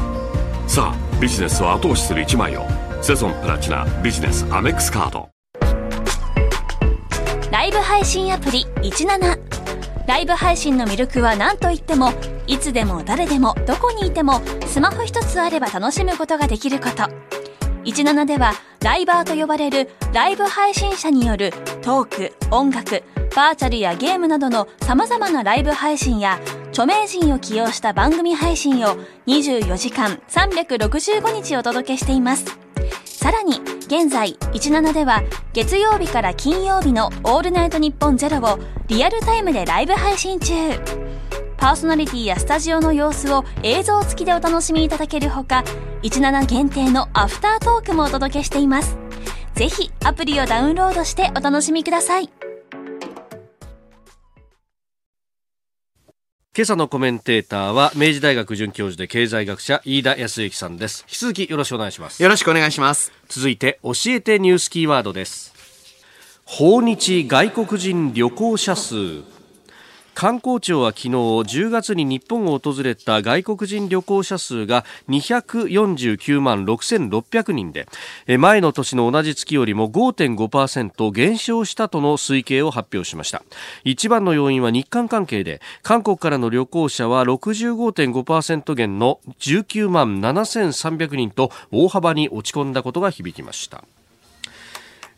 [0.67, 2.65] さあビジネスを後押しする一枚を。
[3.01, 5.29] セゾンプラチナビジネスアメックスカード
[7.49, 12.11] ライブ配信アプリ17ライブ配信の魅力は何といっても
[12.45, 17.44] いつでも誰でもどこにいてもスマホ一つあれば楽しむことができること。
[17.85, 23.03] 17ではライバーと呼ばれるライブ配信者によるトーク音楽
[23.35, 28.95] バーチャルやゲームなどの様々なライブ配信や著名人を起用した番組配信を
[29.27, 32.45] 24時間365日お届けしています。
[33.05, 40.53] さらに現在17では月曜日から金曜日の「オールナイトニッポンゼロをリアルタイムでライブ配信中。
[41.65, 45.63] パーソナリティやスタジオの様子を映像付きでお楽しみいただけるほか
[46.03, 48.95] 17限定のアフタートークもお届けしています。
[49.55, 52.29] ぜひアプリをダウンロードしてお楽しみください。
[56.55, 61.03] 今朝のコメンテーターは明治大学准教授で経済学者飯田康之さんです。
[61.07, 62.21] 引き続きよろしくお願いします。
[62.21, 63.11] よろしくお願いします。
[63.27, 65.51] 続いて教えてニュースキーワードです。
[66.45, 69.23] 訪日外国人旅行者数
[70.15, 77.85] 観光庁は昨日10月に日本を訪れた外国人旅行者数が249万6600人で
[78.37, 83.43] 前の年の同じ月よりも5.5%減少したとの推計を発表しました。
[83.83, 93.83] 一番の要因は日韓関係で韓国からの旅行者は65.5%減の19万7300人と大幅に落ち込んだことが響きました。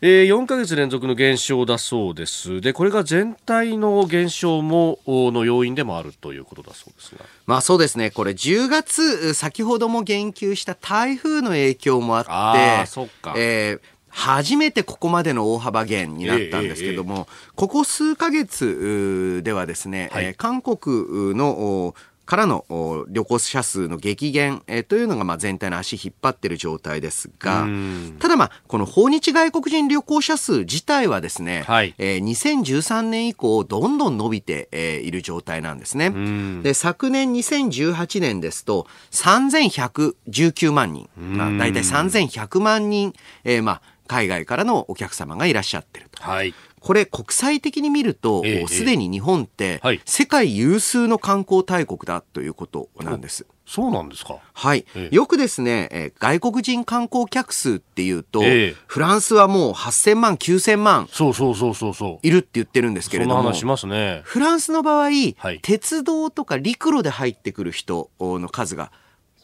[0.00, 2.60] えー、4ヶ月連続の減少だそうです。
[2.60, 7.24] で、これが全体の減少もおの要因でもあるということだそうですが。
[7.46, 13.80] まあそうですね、これ10月、先ほども言及した台風の影響もあって、あーそっかえー
[14.10, 21.94] 初めてここまでの大幅減になったんですけども、ここ数ヶ月ではですね、はいえー韓国のお
[22.28, 36.10] からのお旅行者数の激減、えーというのがまあ全体の足引っ張っている状態ですがうん、ただまあ、この訪日外国人旅行者数自体はですね、はいえー2013年以降どんどん伸びて、えーいる状態なんですね。
[36.10, 43.14] んで昨年2018年ですと3119万人、まあ、大体3100万人、
[43.44, 46.22] えーまあ、海外からのお客様がいらっしゃってると。
[46.22, 46.52] はい。
[46.78, 53.46] これ国際的に見るとええすで、に日本ってはい世界有数の観光大国だということなんです。
[53.66, 54.38] そうなんですか。
[54.54, 55.10] はいえ。
[55.12, 62.26] えよくですね、えー外国人観光客数っていうと、ええフランスはもう8000万、9000万そうそうそうそうそう。
[62.26, 64.22] いるって言ってるんですけれども話、しますね。
[64.24, 68.90] フランスの場合、はい鉄道とか陸路で入ってくる人の数が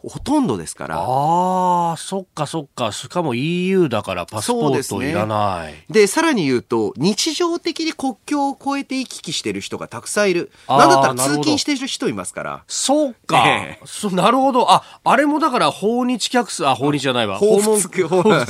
[0.08, 0.98] ほとんどですから。
[0.98, 2.92] ああ、そっかそっか。
[2.92, 5.74] しかも EU だからパスポートいらない。
[5.92, 10.50] で、さらに言うと、日常的に国境を越えて行き来してる人がたくさんいる。
[10.68, 12.64] なんだったら通勤してる人いますから。
[12.66, 14.70] そうか、ええそなるほど。
[14.70, 17.38] あ、あれもだから訪日客数、あ、訪日じゃないわ。
[17.38, 18.46] 訪問、仏訪問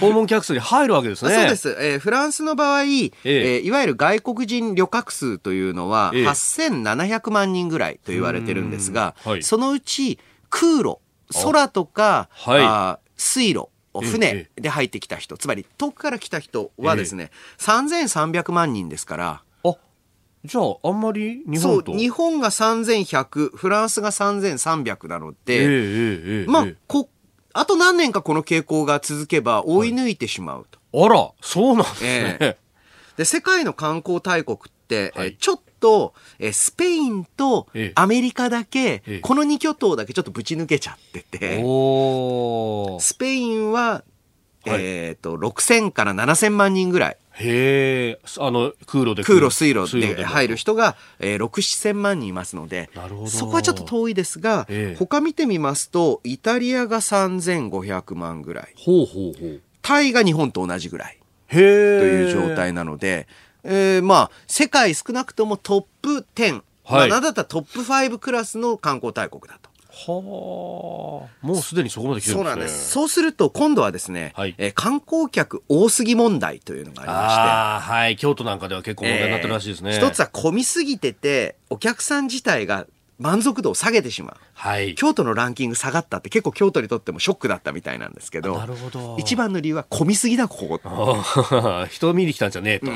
[0.00, 1.34] 訪問客数に入るわけですね。
[1.34, 10.18] そうです、えーフランスの場合、えーえいわゆる外国人旅客数というのは、ええ8700万人ぐらいと言われてるんですが、うんはいそのうち
[10.50, 10.98] 空路、
[11.32, 12.60] 空とか、はい。
[12.62, 13.68] あー水路、
[14.00, 19.76] え船えで入ってきた人、つまり遠くから来た人はですね、3300万人ですから、あ、
[20.44, 21.92] じゃあ、あんまり日そう、本と。
[21.96, 26.46] 日本が3100、フランスが3300なので、ええええええ。
[26.46, 27.08] まあ、こ、
[27.52, 30.78] あと何年かこの傾向が続けば追い抜いてしまうと。
[31.04, 32.36] あら、そうなんですね。
[32.40, 32.56] え
[33.16, 35.28] で、世界の観光大国って、はい。
[35.28, 37.92] えちょっと、えスペインとええ。
[37.94, 39.18] アメリカだけ、ええ。
[39.20, 41.58] この2巨頭だけちょっとぶち抜けちゃってて、
[43.00, 44.04] スペインは、
[44.66, 44.80] はい。
[44.80, 49.50] えっ、と、6000から7000万人ぐらい、へえ、あの、空路で来空る。
[49.50, 51.48] 路、水路でも入る人が、えー、6、
[51.92, 52.90] 7000万人いますので
[53.28, 54.96] そこはちょっと遠いですが、ええ。
[54.98, 59.60] 他見てみますと、イタリアが3500万ぐらい、ほうほうほう。
[59.82, 61.18] タイが日本と同じぐらい。
[61.48, 61.98] へえ。
[62.00, 63.28] という状態なので、
[63.68, 69.68] えーまあ、世界少なくともトップ10、まあ、はいなんだったらトップ5クラスの観光大国だと。
[69.90, 71.46] はあ。
[71.46, 72.54] もうすでにそこまで来てるんですね。
[72.54, 72.90] そうなんです。
[72.90, 78.16] そうすると、今度はですね、はいえー観光客多すぎ問題というのがありまして、ああ、はい。
[78.16, 79.90] 京都なんかでは結構問題になってるらしいですね。
[79.94, 82.86] えー一つは混みすぎてて、お客さん自体が
[83.18, 84.36] 満足度を下げてしまう。
[84.54, 84.94] はい。
[84.94, 89.16] 京都のランキング下がったって結構京都にとってもショックだったみたいなんですけど、なるほど。
[89.18, 91.86] 一番の理由は混みすぎだ、ここ。
[91.90, 92.92] 人を見に来たんじゃねえと。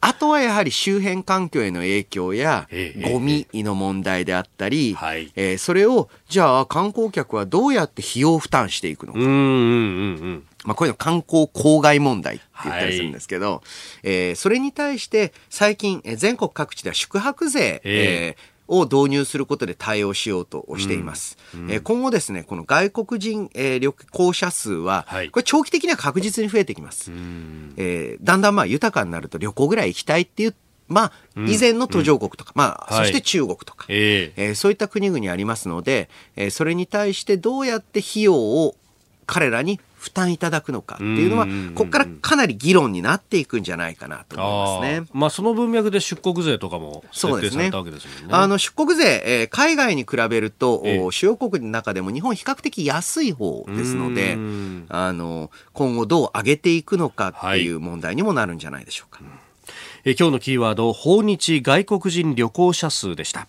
[0.00, 9.18] あとはやはり周辺環境への影響やええ、ゴミの問題であったり、はいえーそれを、じゃあ観光客はどうやって費用負担していくのか。
[9.18, 9.38] うんうんうんう
[10.32, 10.46] ん。
[10.64, 13.62] まあ、こういうの観光公害問題って言ったりするんですけど、
[14.02, 21.36] えーそれに対して最近、えー全国各地では宿泊税、ええーを導入することで対応しようとしています。
[21.54, 25.30] えー今後ですね、この外国人、えー旅行者数は、はい。
[25.30, 27.10] これ長期的には確実に増えてきます。
[27.76, 30.54] えーだんだんまあ豊かになると旅行ぐらい行きたいっていう、
[30.88, 31.12] まあ、
[31.46, 33.06] 以前の途上国とか、まあ、はい。
[33.06, 34.48] そして中国とか、ええ。
[34.48, 38.74] えーそういった国々ありますので、えーそれに対してどうやって費用を
[39.26, 45.06] 彼らに負担いただくのかっていうのはここからかなり議論になっていくんじゃないかなと思いますあねー。
[45.12, 48.34] まあその文脈で出国税とかも設そうですね定されたわけですもんね。
[48.34, 59.20] あの出国税、えー海外に比べると、主要国の中でも日本比較的安い方ですのでうん、あの今後どう上げていくのかっていう問題にもなるんじゃないでしょうか。
[60.04, 63.48] え今日のキーワード、訪日外国人旅行者数でした。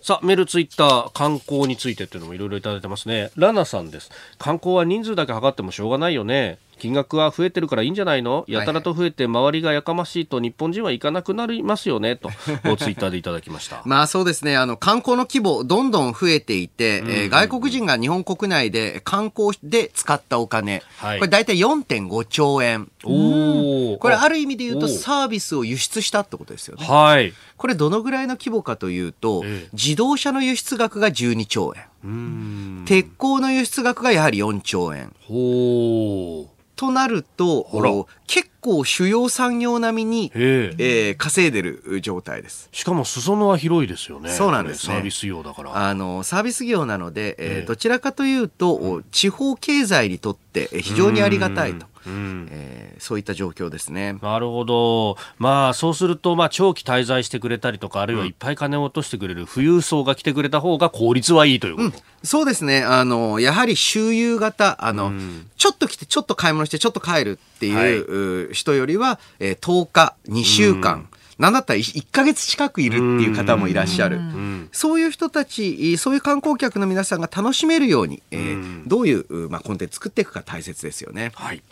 [0.00, 3.32] さあ、メール、ツイッター、観光についてっていうのもいろいろいただいてますね。
[3.34, 4.12] ラナさんです。
[4.38, 6.58] 観光は人数だけ測ってもしょうがないよね。
[6.78, 8.44] 金額は増えてるからいいんじゃないの？
[8.46, 12.14] やたらと増えて周りがやかましいと日本人は行かなくなりますよね。
[12.14, 12.28] と、
[12.70, 13.82] おツイッターでいただきました。
[13.86, 22.88] まあそうですね、あの、観光の規模、どんどん増えていて、えー外国人が日本国内で観光で使ったお金、はいこれ大体4.5兆円。
[23.08, 26.86] これある意味で言うとおサービスを輸出したってことですよね。
[26.86, 27.32] はい。
[27.56, 32.84] これどのぐらいの規模かというと、ええ自動車の輸出額が12兆円。
[32.86, 35.12] 鉄鋼の輸出額がやはり4兆円。
[35.22, 36.46] ほー。
[36.78, 40.74] となると結構主要産業並みに、へえ。
[40.78, 42.68] えー稼いでる状態です。
[42.72, 44.30] しかも裾野は広いですよね。
[44.30, 45.88] そうなんですねサービス業だから。
[45.88, 51.86] あの、サービス業なので、えーええどちらかというと、お地方経済にとってえー非常にありがたいと。
[52.06, 52.48] うん。
[52.50, 54.14] えーそういった状況ですね。
[54.22, 55.16] なるほど。
[55.38, 62.02] まあ、そうすると、まあ、長期滞在してくれたりとか、あるいはいっぱい金を落としてくれる富裕層が来てくれた方が効率はいいということ。
[62.24, 62.82] そうですね。
[62.82, 71.08] あの、やはり周遊型、あの、んちょっと来て、ちょっと買い物して、ちょっと帰るっていう、人よりは、えー10日、2週間、
[71.38, 74.20] なんだったら1ヶ月近くいるっていう方もいらっしゃる。
[74.20, 81.32] んそういう人たち、そういう観光客の皆さんが楽しめるように、えーうんどういう、まあ、コンテンツ作っていくか大切ですよね。
[81.34, 81.62] はい。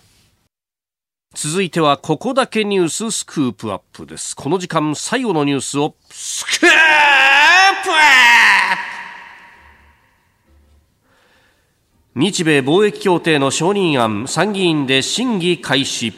[1.34, 4.34] 続いては、ここだけニューススクープアップです。
[4.34, 6.72] この時間、最後のニュースを、スクープアッ
[7.84, 8.95] プ
[12.18, 16.14] 日米貿易協定の承認案、参議院で審議開始。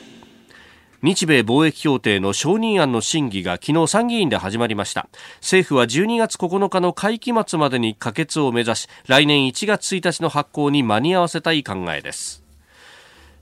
[1.03, 5.09] 日米貿易協定の承認案の審議が昨日参議院で始まりました。
[5.41, 12.45] 政府は12月9日の会期末までに可決を目指し来年1月1日の発行に間に合わせたい考えです。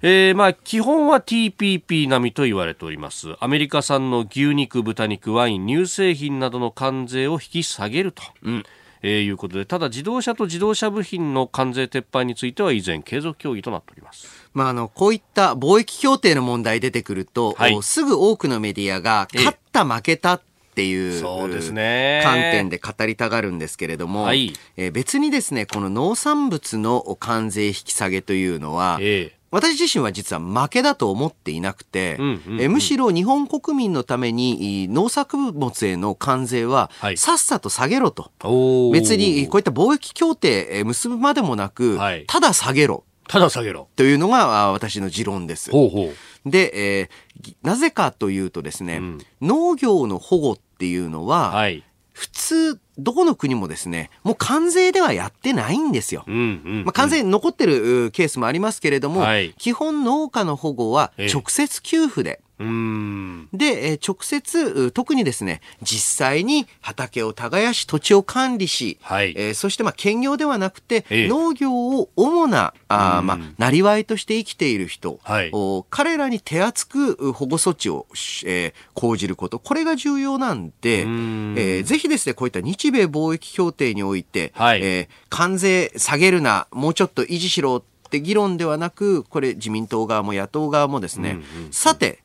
[0.00, 3.36] えーまあ、基本は TPP 並みと言われております。
[3.38, 8.62] アメリカ産の牛肉、豚肉、ワイン、乳製品などの関税を引き下げると、え
[9.08, 14.26] えーいうことで、ただ自動車と自動車部品の関税撤廃については依然継続協議となっております。
[14.52, 17.78] まあ、あの、こういった貿易協定の問題出てくると、はい。
[17.82, 20.42] すぐ多くのメディアが、ええ勝った負けたっ
[20.74, 22.20] ていう、そうですね。
[22.24, 24.52] 観点で語りたがるんですけれども、はい。
[24.76, 38.30] えー別にですね、この農産物の関税引き下げというのは、ええ私自身は実は負けだと思っていなくて、うんうんうんえむしろ日本国民のためにい農作物への関税ははいさっさと下げろと。
[38.42, 43.88] おー別にこういった貿易協定え結ぶまでもなく、はいただ下げろただ下げろ。
[43.96, 45.70] というのがあ私の持論です。
[45.70, 46.04] ほうほ
[46.46, 46.50] う。
[46.50, 47.08] で、えー
[47.40, 51.82] ぎなぜかというとですね、ん農業の保護っていうのは、はい。
[52.16, 56.24] 普通、どこの国もですね、もう関税ではやってないんですよ。
[56.26, 56.84] うんうん。
[56.86, 63.48] まあ、関税残ってるうケースもありますけれども、はい基本農家の保護はええ直接給付で、うーん。
[63.52, 69.34] で、えー直接、う特にですね、実際に畑を耕し、土地を管理し、はい。
[69.36, 71.28] えーそしてまあ兼業ではなくて、ええ。
[71.28, 75.50] 農業を主な、あまあ、なりわいとして生きている人、はい。
[75.52, 81.54] お彼らに手厚くう保護措置をし、えー講じること、これが重要なんで、ん。
[81.58, 84.80] えーぜひですね、こういった日米貿易協定において、はい。
[84.82, 91.38] えー関税下げるな、もうちょっと維持しろって議論ではなく、これ自民党側も野党側もですね、
[91.70, 92.20] さて、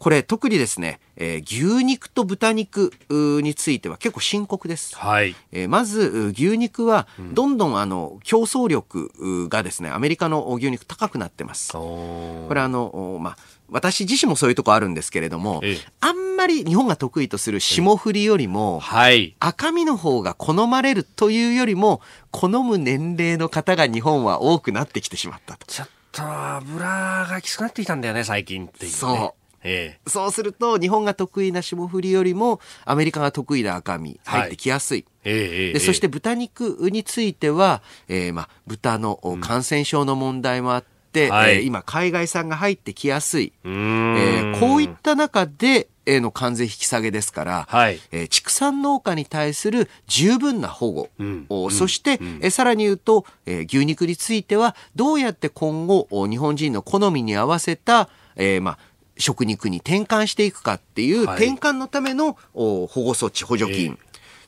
[0.00, 4.96] これ特にですね、えー牛肉と豚肉うについては結構深刻です。
[4.96, 5.36] はい。
[5.52, 11.72] えーまず、う牛肉は、どんどんあの、競争力うがですね、アメリカの牛肉高くなってます。
[11.72, 13.36] これあの、おまあ、
[13.68, 19.36] 私自身もそういうとこあるんですけれどもええ、あんまり日本が得意とする霜降りよりも、はい。
[19.38, 25.66] 赤身の方が好まれるというよりも、好む年齢の方が日本は多くなってきてしまったと。
[25.66, 28.96] ちょっと油がきつくなってきたんだよね、最近っていう、ね。
[28.96, 29.39] そう。
[29.62, 35.04] えそうすると、日本が得意な霜降りよりも、アメリカが得意な赤身、入ってきやすい。
[35.24, 35.30] え。
[35.30, 35.72] ええええ。
[35.74, 43.52] でそして豚肉については、えーまあ、豚のお感染症の問題もあって、はいえー今、海外産が入ってきやすい。
[43.64, 58.78] えーこういった中で、えーの関税引き下げですから、はいえー畜産農家に対する十分な保護、うんおそして、えーさらに言うと、えー牛肉についてはどうやって今後お日本人の好みに合わせた、えーまあ
[59.20, 61.46] 食肉に転換していくかっていうはい。
[61.46, 63.98] 転換のためのお保護措置、補助金、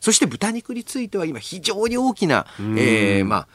[0.00, 3.48] そして豚肉については今非常に大きな、えーまあ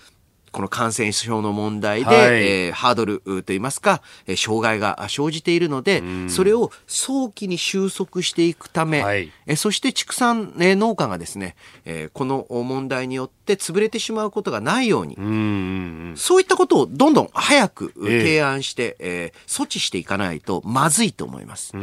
[0.58, 2.18] この感染症の問題で、はい。
[2.18, 9.32] えーハードルといいますか、えー障害が生じているので、それを早期に収束していくため、はい。
[9.46, 11.56] えーそして畜産、えー農家がですね、
[11.86, 16.14] えーこの問題によって潰れてしまうことがないように、うん。
[16.18, 18.20] そういったことをどんどん早くええ。
[18.22, 21.72] 提案して、えー措置していかないとまずいと思います。
[21.76, 21.82] うー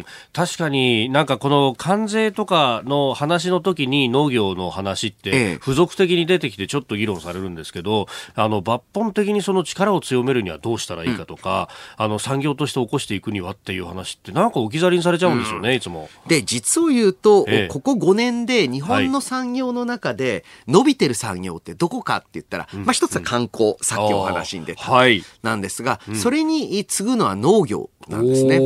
[0.00, 0.04] ん。
[0.32, 5.54] 確かになんかこの関税とかの話の時に農業の話っええ。
[5.54, 7.99] て付属的に出てきてちょっと議論されるんですけど、
[8.34, 16.08] あの抜本的にその力を強めるにはどうしたらいいかとか、あの産業として起こしていくにはっていう話ってなんか置き去りにされちゃうんですよね、いつも。
[16.26, 17.68] で、実を言うと、ええ。
[17.68, 24.90] ここ5年で日本の産業の中で伸びてる産業ってどこかって言ったら、まあ一つは観光、さっきお話に出た。
[24.90, 25.22] はい。
[25.42, 28.58] なんですが、それに次ぐのは農業なんですね。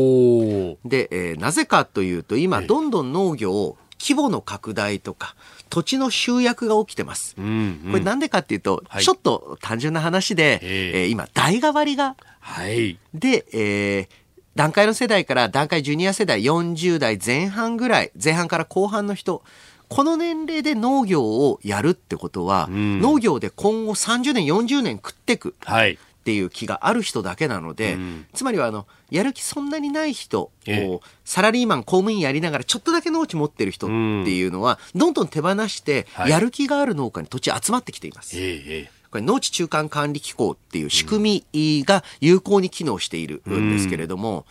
[0.85, 5.35] で、えーなぜかというと、今、どんどん農業を規模の拡大とか、
[5.71, 7.35] 土地の集約が起きてます。
[7.39, 7.45] うん
[7.87, 12.99] うんこれなんでかっていうと、はいちょっと単純な話で、えええー今、代替わりが、はい。
[13.15, 14.09] で、えー
[14.55, 19.43] 段階の世代から段階ジュニア世代40代前半ぐらい、前半から後半の人、
[19.89, 25.55] この年齢で農業をやるってことは、ん農業で今後30年、40年食ってく。
[25.65, 25.99] はい。
[26.25, 28.27] っていう気がある人だけなので、うん。
[28.33, 30.87] つまりはあのやる気そんなにない人、ええ。
[30.87, 36.31] こうサラリーマン公務員やりながらちょっとだけ農地持ってる人っていうのは、どんどん手放して、はい。
[36.31, 38.39] やる気がある農家に土地集まってきています。
[38.41, 44.45] えええこれ農地中間管理機構っていう仕組みが有効に機能しているんですけれども、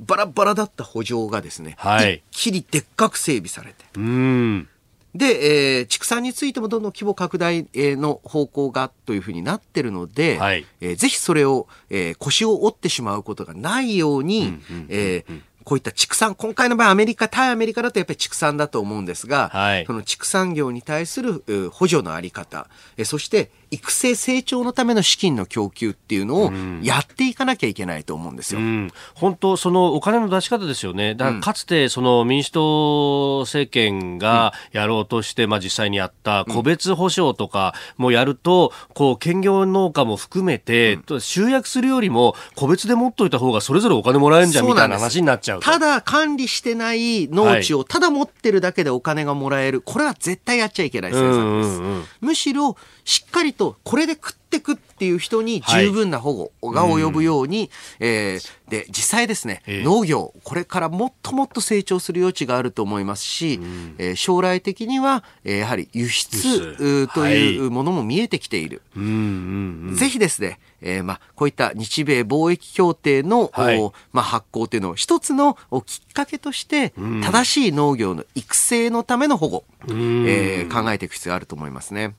[0.00, 2.22] バラバラだった補助がですね、はい。
[2.32, 4.68] 一気にでっかく整備されて、えうん。
[5.14, 10.64] で、えー畜産についてもどんどん規模拡大えーの方向がというふうになってるので、はい。
[10.80, 14.58] えーぜひそれを、えー腰を折ってしまうことがないように、
[14.88, 19.86] えーこういった畜産、今回の場合アメリカ、対アメリカだとやっぱり畜産だと思うんですが、はい。
[19.86, 26.52] その畜産業に対するう補助のあり方、えーそして育成成長のための資金の供給っていうのを
[26.82, 28.60] やっていかなきゃいけないと思うんですよ。
[28.60, 31.14] うん、本当、そのお金の出し方ですよね。
[31.14, 52.10] だかつてその民主党政権がやろうとして、まあ実際にやった個別保証とかもやると、こう兼業農家も含めて、集約するよりも個別で持っといた方がそれぞれお金もらえるんじゃんみたいな話になっちゃうただ管理してない農地をただ持ってるだけでお金がもらえる、これは絶対やっちゃいけない政策です。
[52.20, 52.76] むしろ
[53.10, 57.68] しっかりとこれで食ってくっていう人に十分な保護が及ぶように、はい、
[58.00, 76.92] えー、で実際ですね、えー、農業これからもっともっと成長する余地があると思いますし、うん、えー、将来的には、えー、やはり輸出というものも見えてきている、はい、ぜひですね、えー、まあこういった日米貿易協定の、はい、まあ、発行というのを一つのきっかけとして、
[77.22, 82.14] 正しい農業の育成のための保護、えー、考えていく必要があると思いますね。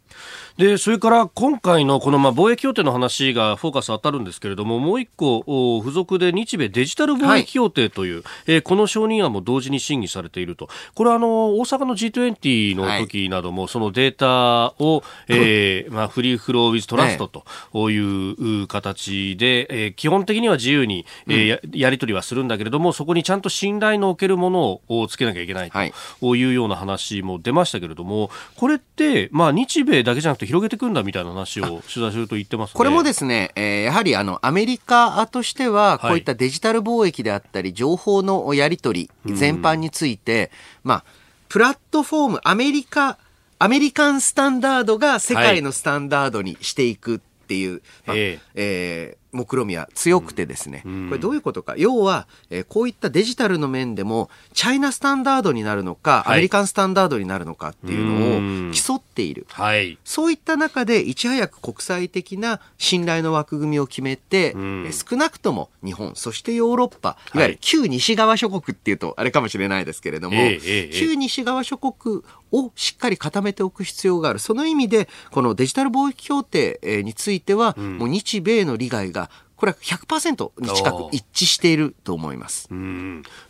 [0.57, 5.43] でそれから今回のこのまあ貿易協定の話がフォーカス当たるんですけれどももう一個
[5.81, 10.69] 付属で日米デジタル貿易協定という、はい、えー、この承認案も同時に審議されていると。
[10.93, 17.27] これはあの大阪の G20 の時なども、そのデータを、えー まあ、フリーフローウィズトラスト
[17.71, 26.43] という形で、えー、基本的には自由に、えー、ややり取りはするんだけれどもそこにちゃんと信頼のおけるものをつけなきゃいけないとい。
[26.43, 40.51] うような話も出ましたけれどもこれって、まあ、日米だけじゃなくて広げていくんだみたいな話を取材すると言ってね、これもですね、えー、やはりあのアメリカとしてはこういったデジタル貿易であったり情報のやり取り全般について、
[40.83, 41.03] まあ
[41.49, 43.17] プラットフォームアメリカ
[43.59, 51.75] アメリカンスタンダードが世界のスタンダードにしていくっていう、はい、えー、えー目論みは強くてですね、これどういうことか。
[51.77, 59.45] 要は、えー、こういったデジタルの面でも、チャイナスタンダードになるのか、アメリカンスタンダードになるのかっていうのを競っている。
[59.49, 72.21] はい、そういった中で、いち早く国際的な信頼の枠組みを決めて、え少なくとも日本、そしてヨーロッパ、いわゆる旧西側諸国っていうと、あれかもしれないですけれども、旧西側諸国
[72.51, 74.39] をしっかり固めておく必要がある。
[74.39, 79.29] その意味で、このデジタル貿易協定については、もう日米の利害が
[79.61, 82.67] これは100%に近く一致していると思います。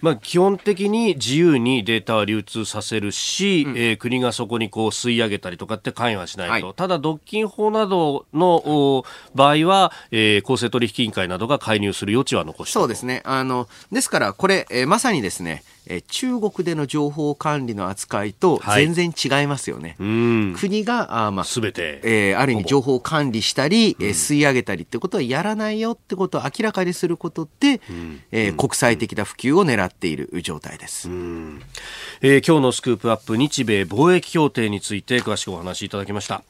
[0.02, 6.68] まあ、基本的に自由にデータは流通させるし、うん、えー、国がそこにこう吸い上げたりとかって関与はしないと。
[6.68, 13.22] はい、ただ、独禁法などの場合は、えー、公正取引委員会などが介入する余地は残してそうですね。
[13.24, 19.96] あの、ですから、これ、えー、まさにですね、え中国での情報管理の扱いと全然違いますよね。
[20.00, 36.44] はい、国があ、まあ、全て、えー、ある意味情報を管理したり、えー、吸い上げたりってことはやらないよってことを明らかにすることで、うん、えー、国際的な普及を狙っている状態です、えー、今日のスクープアップ日米貿易協定について詳しくお話しいただきました。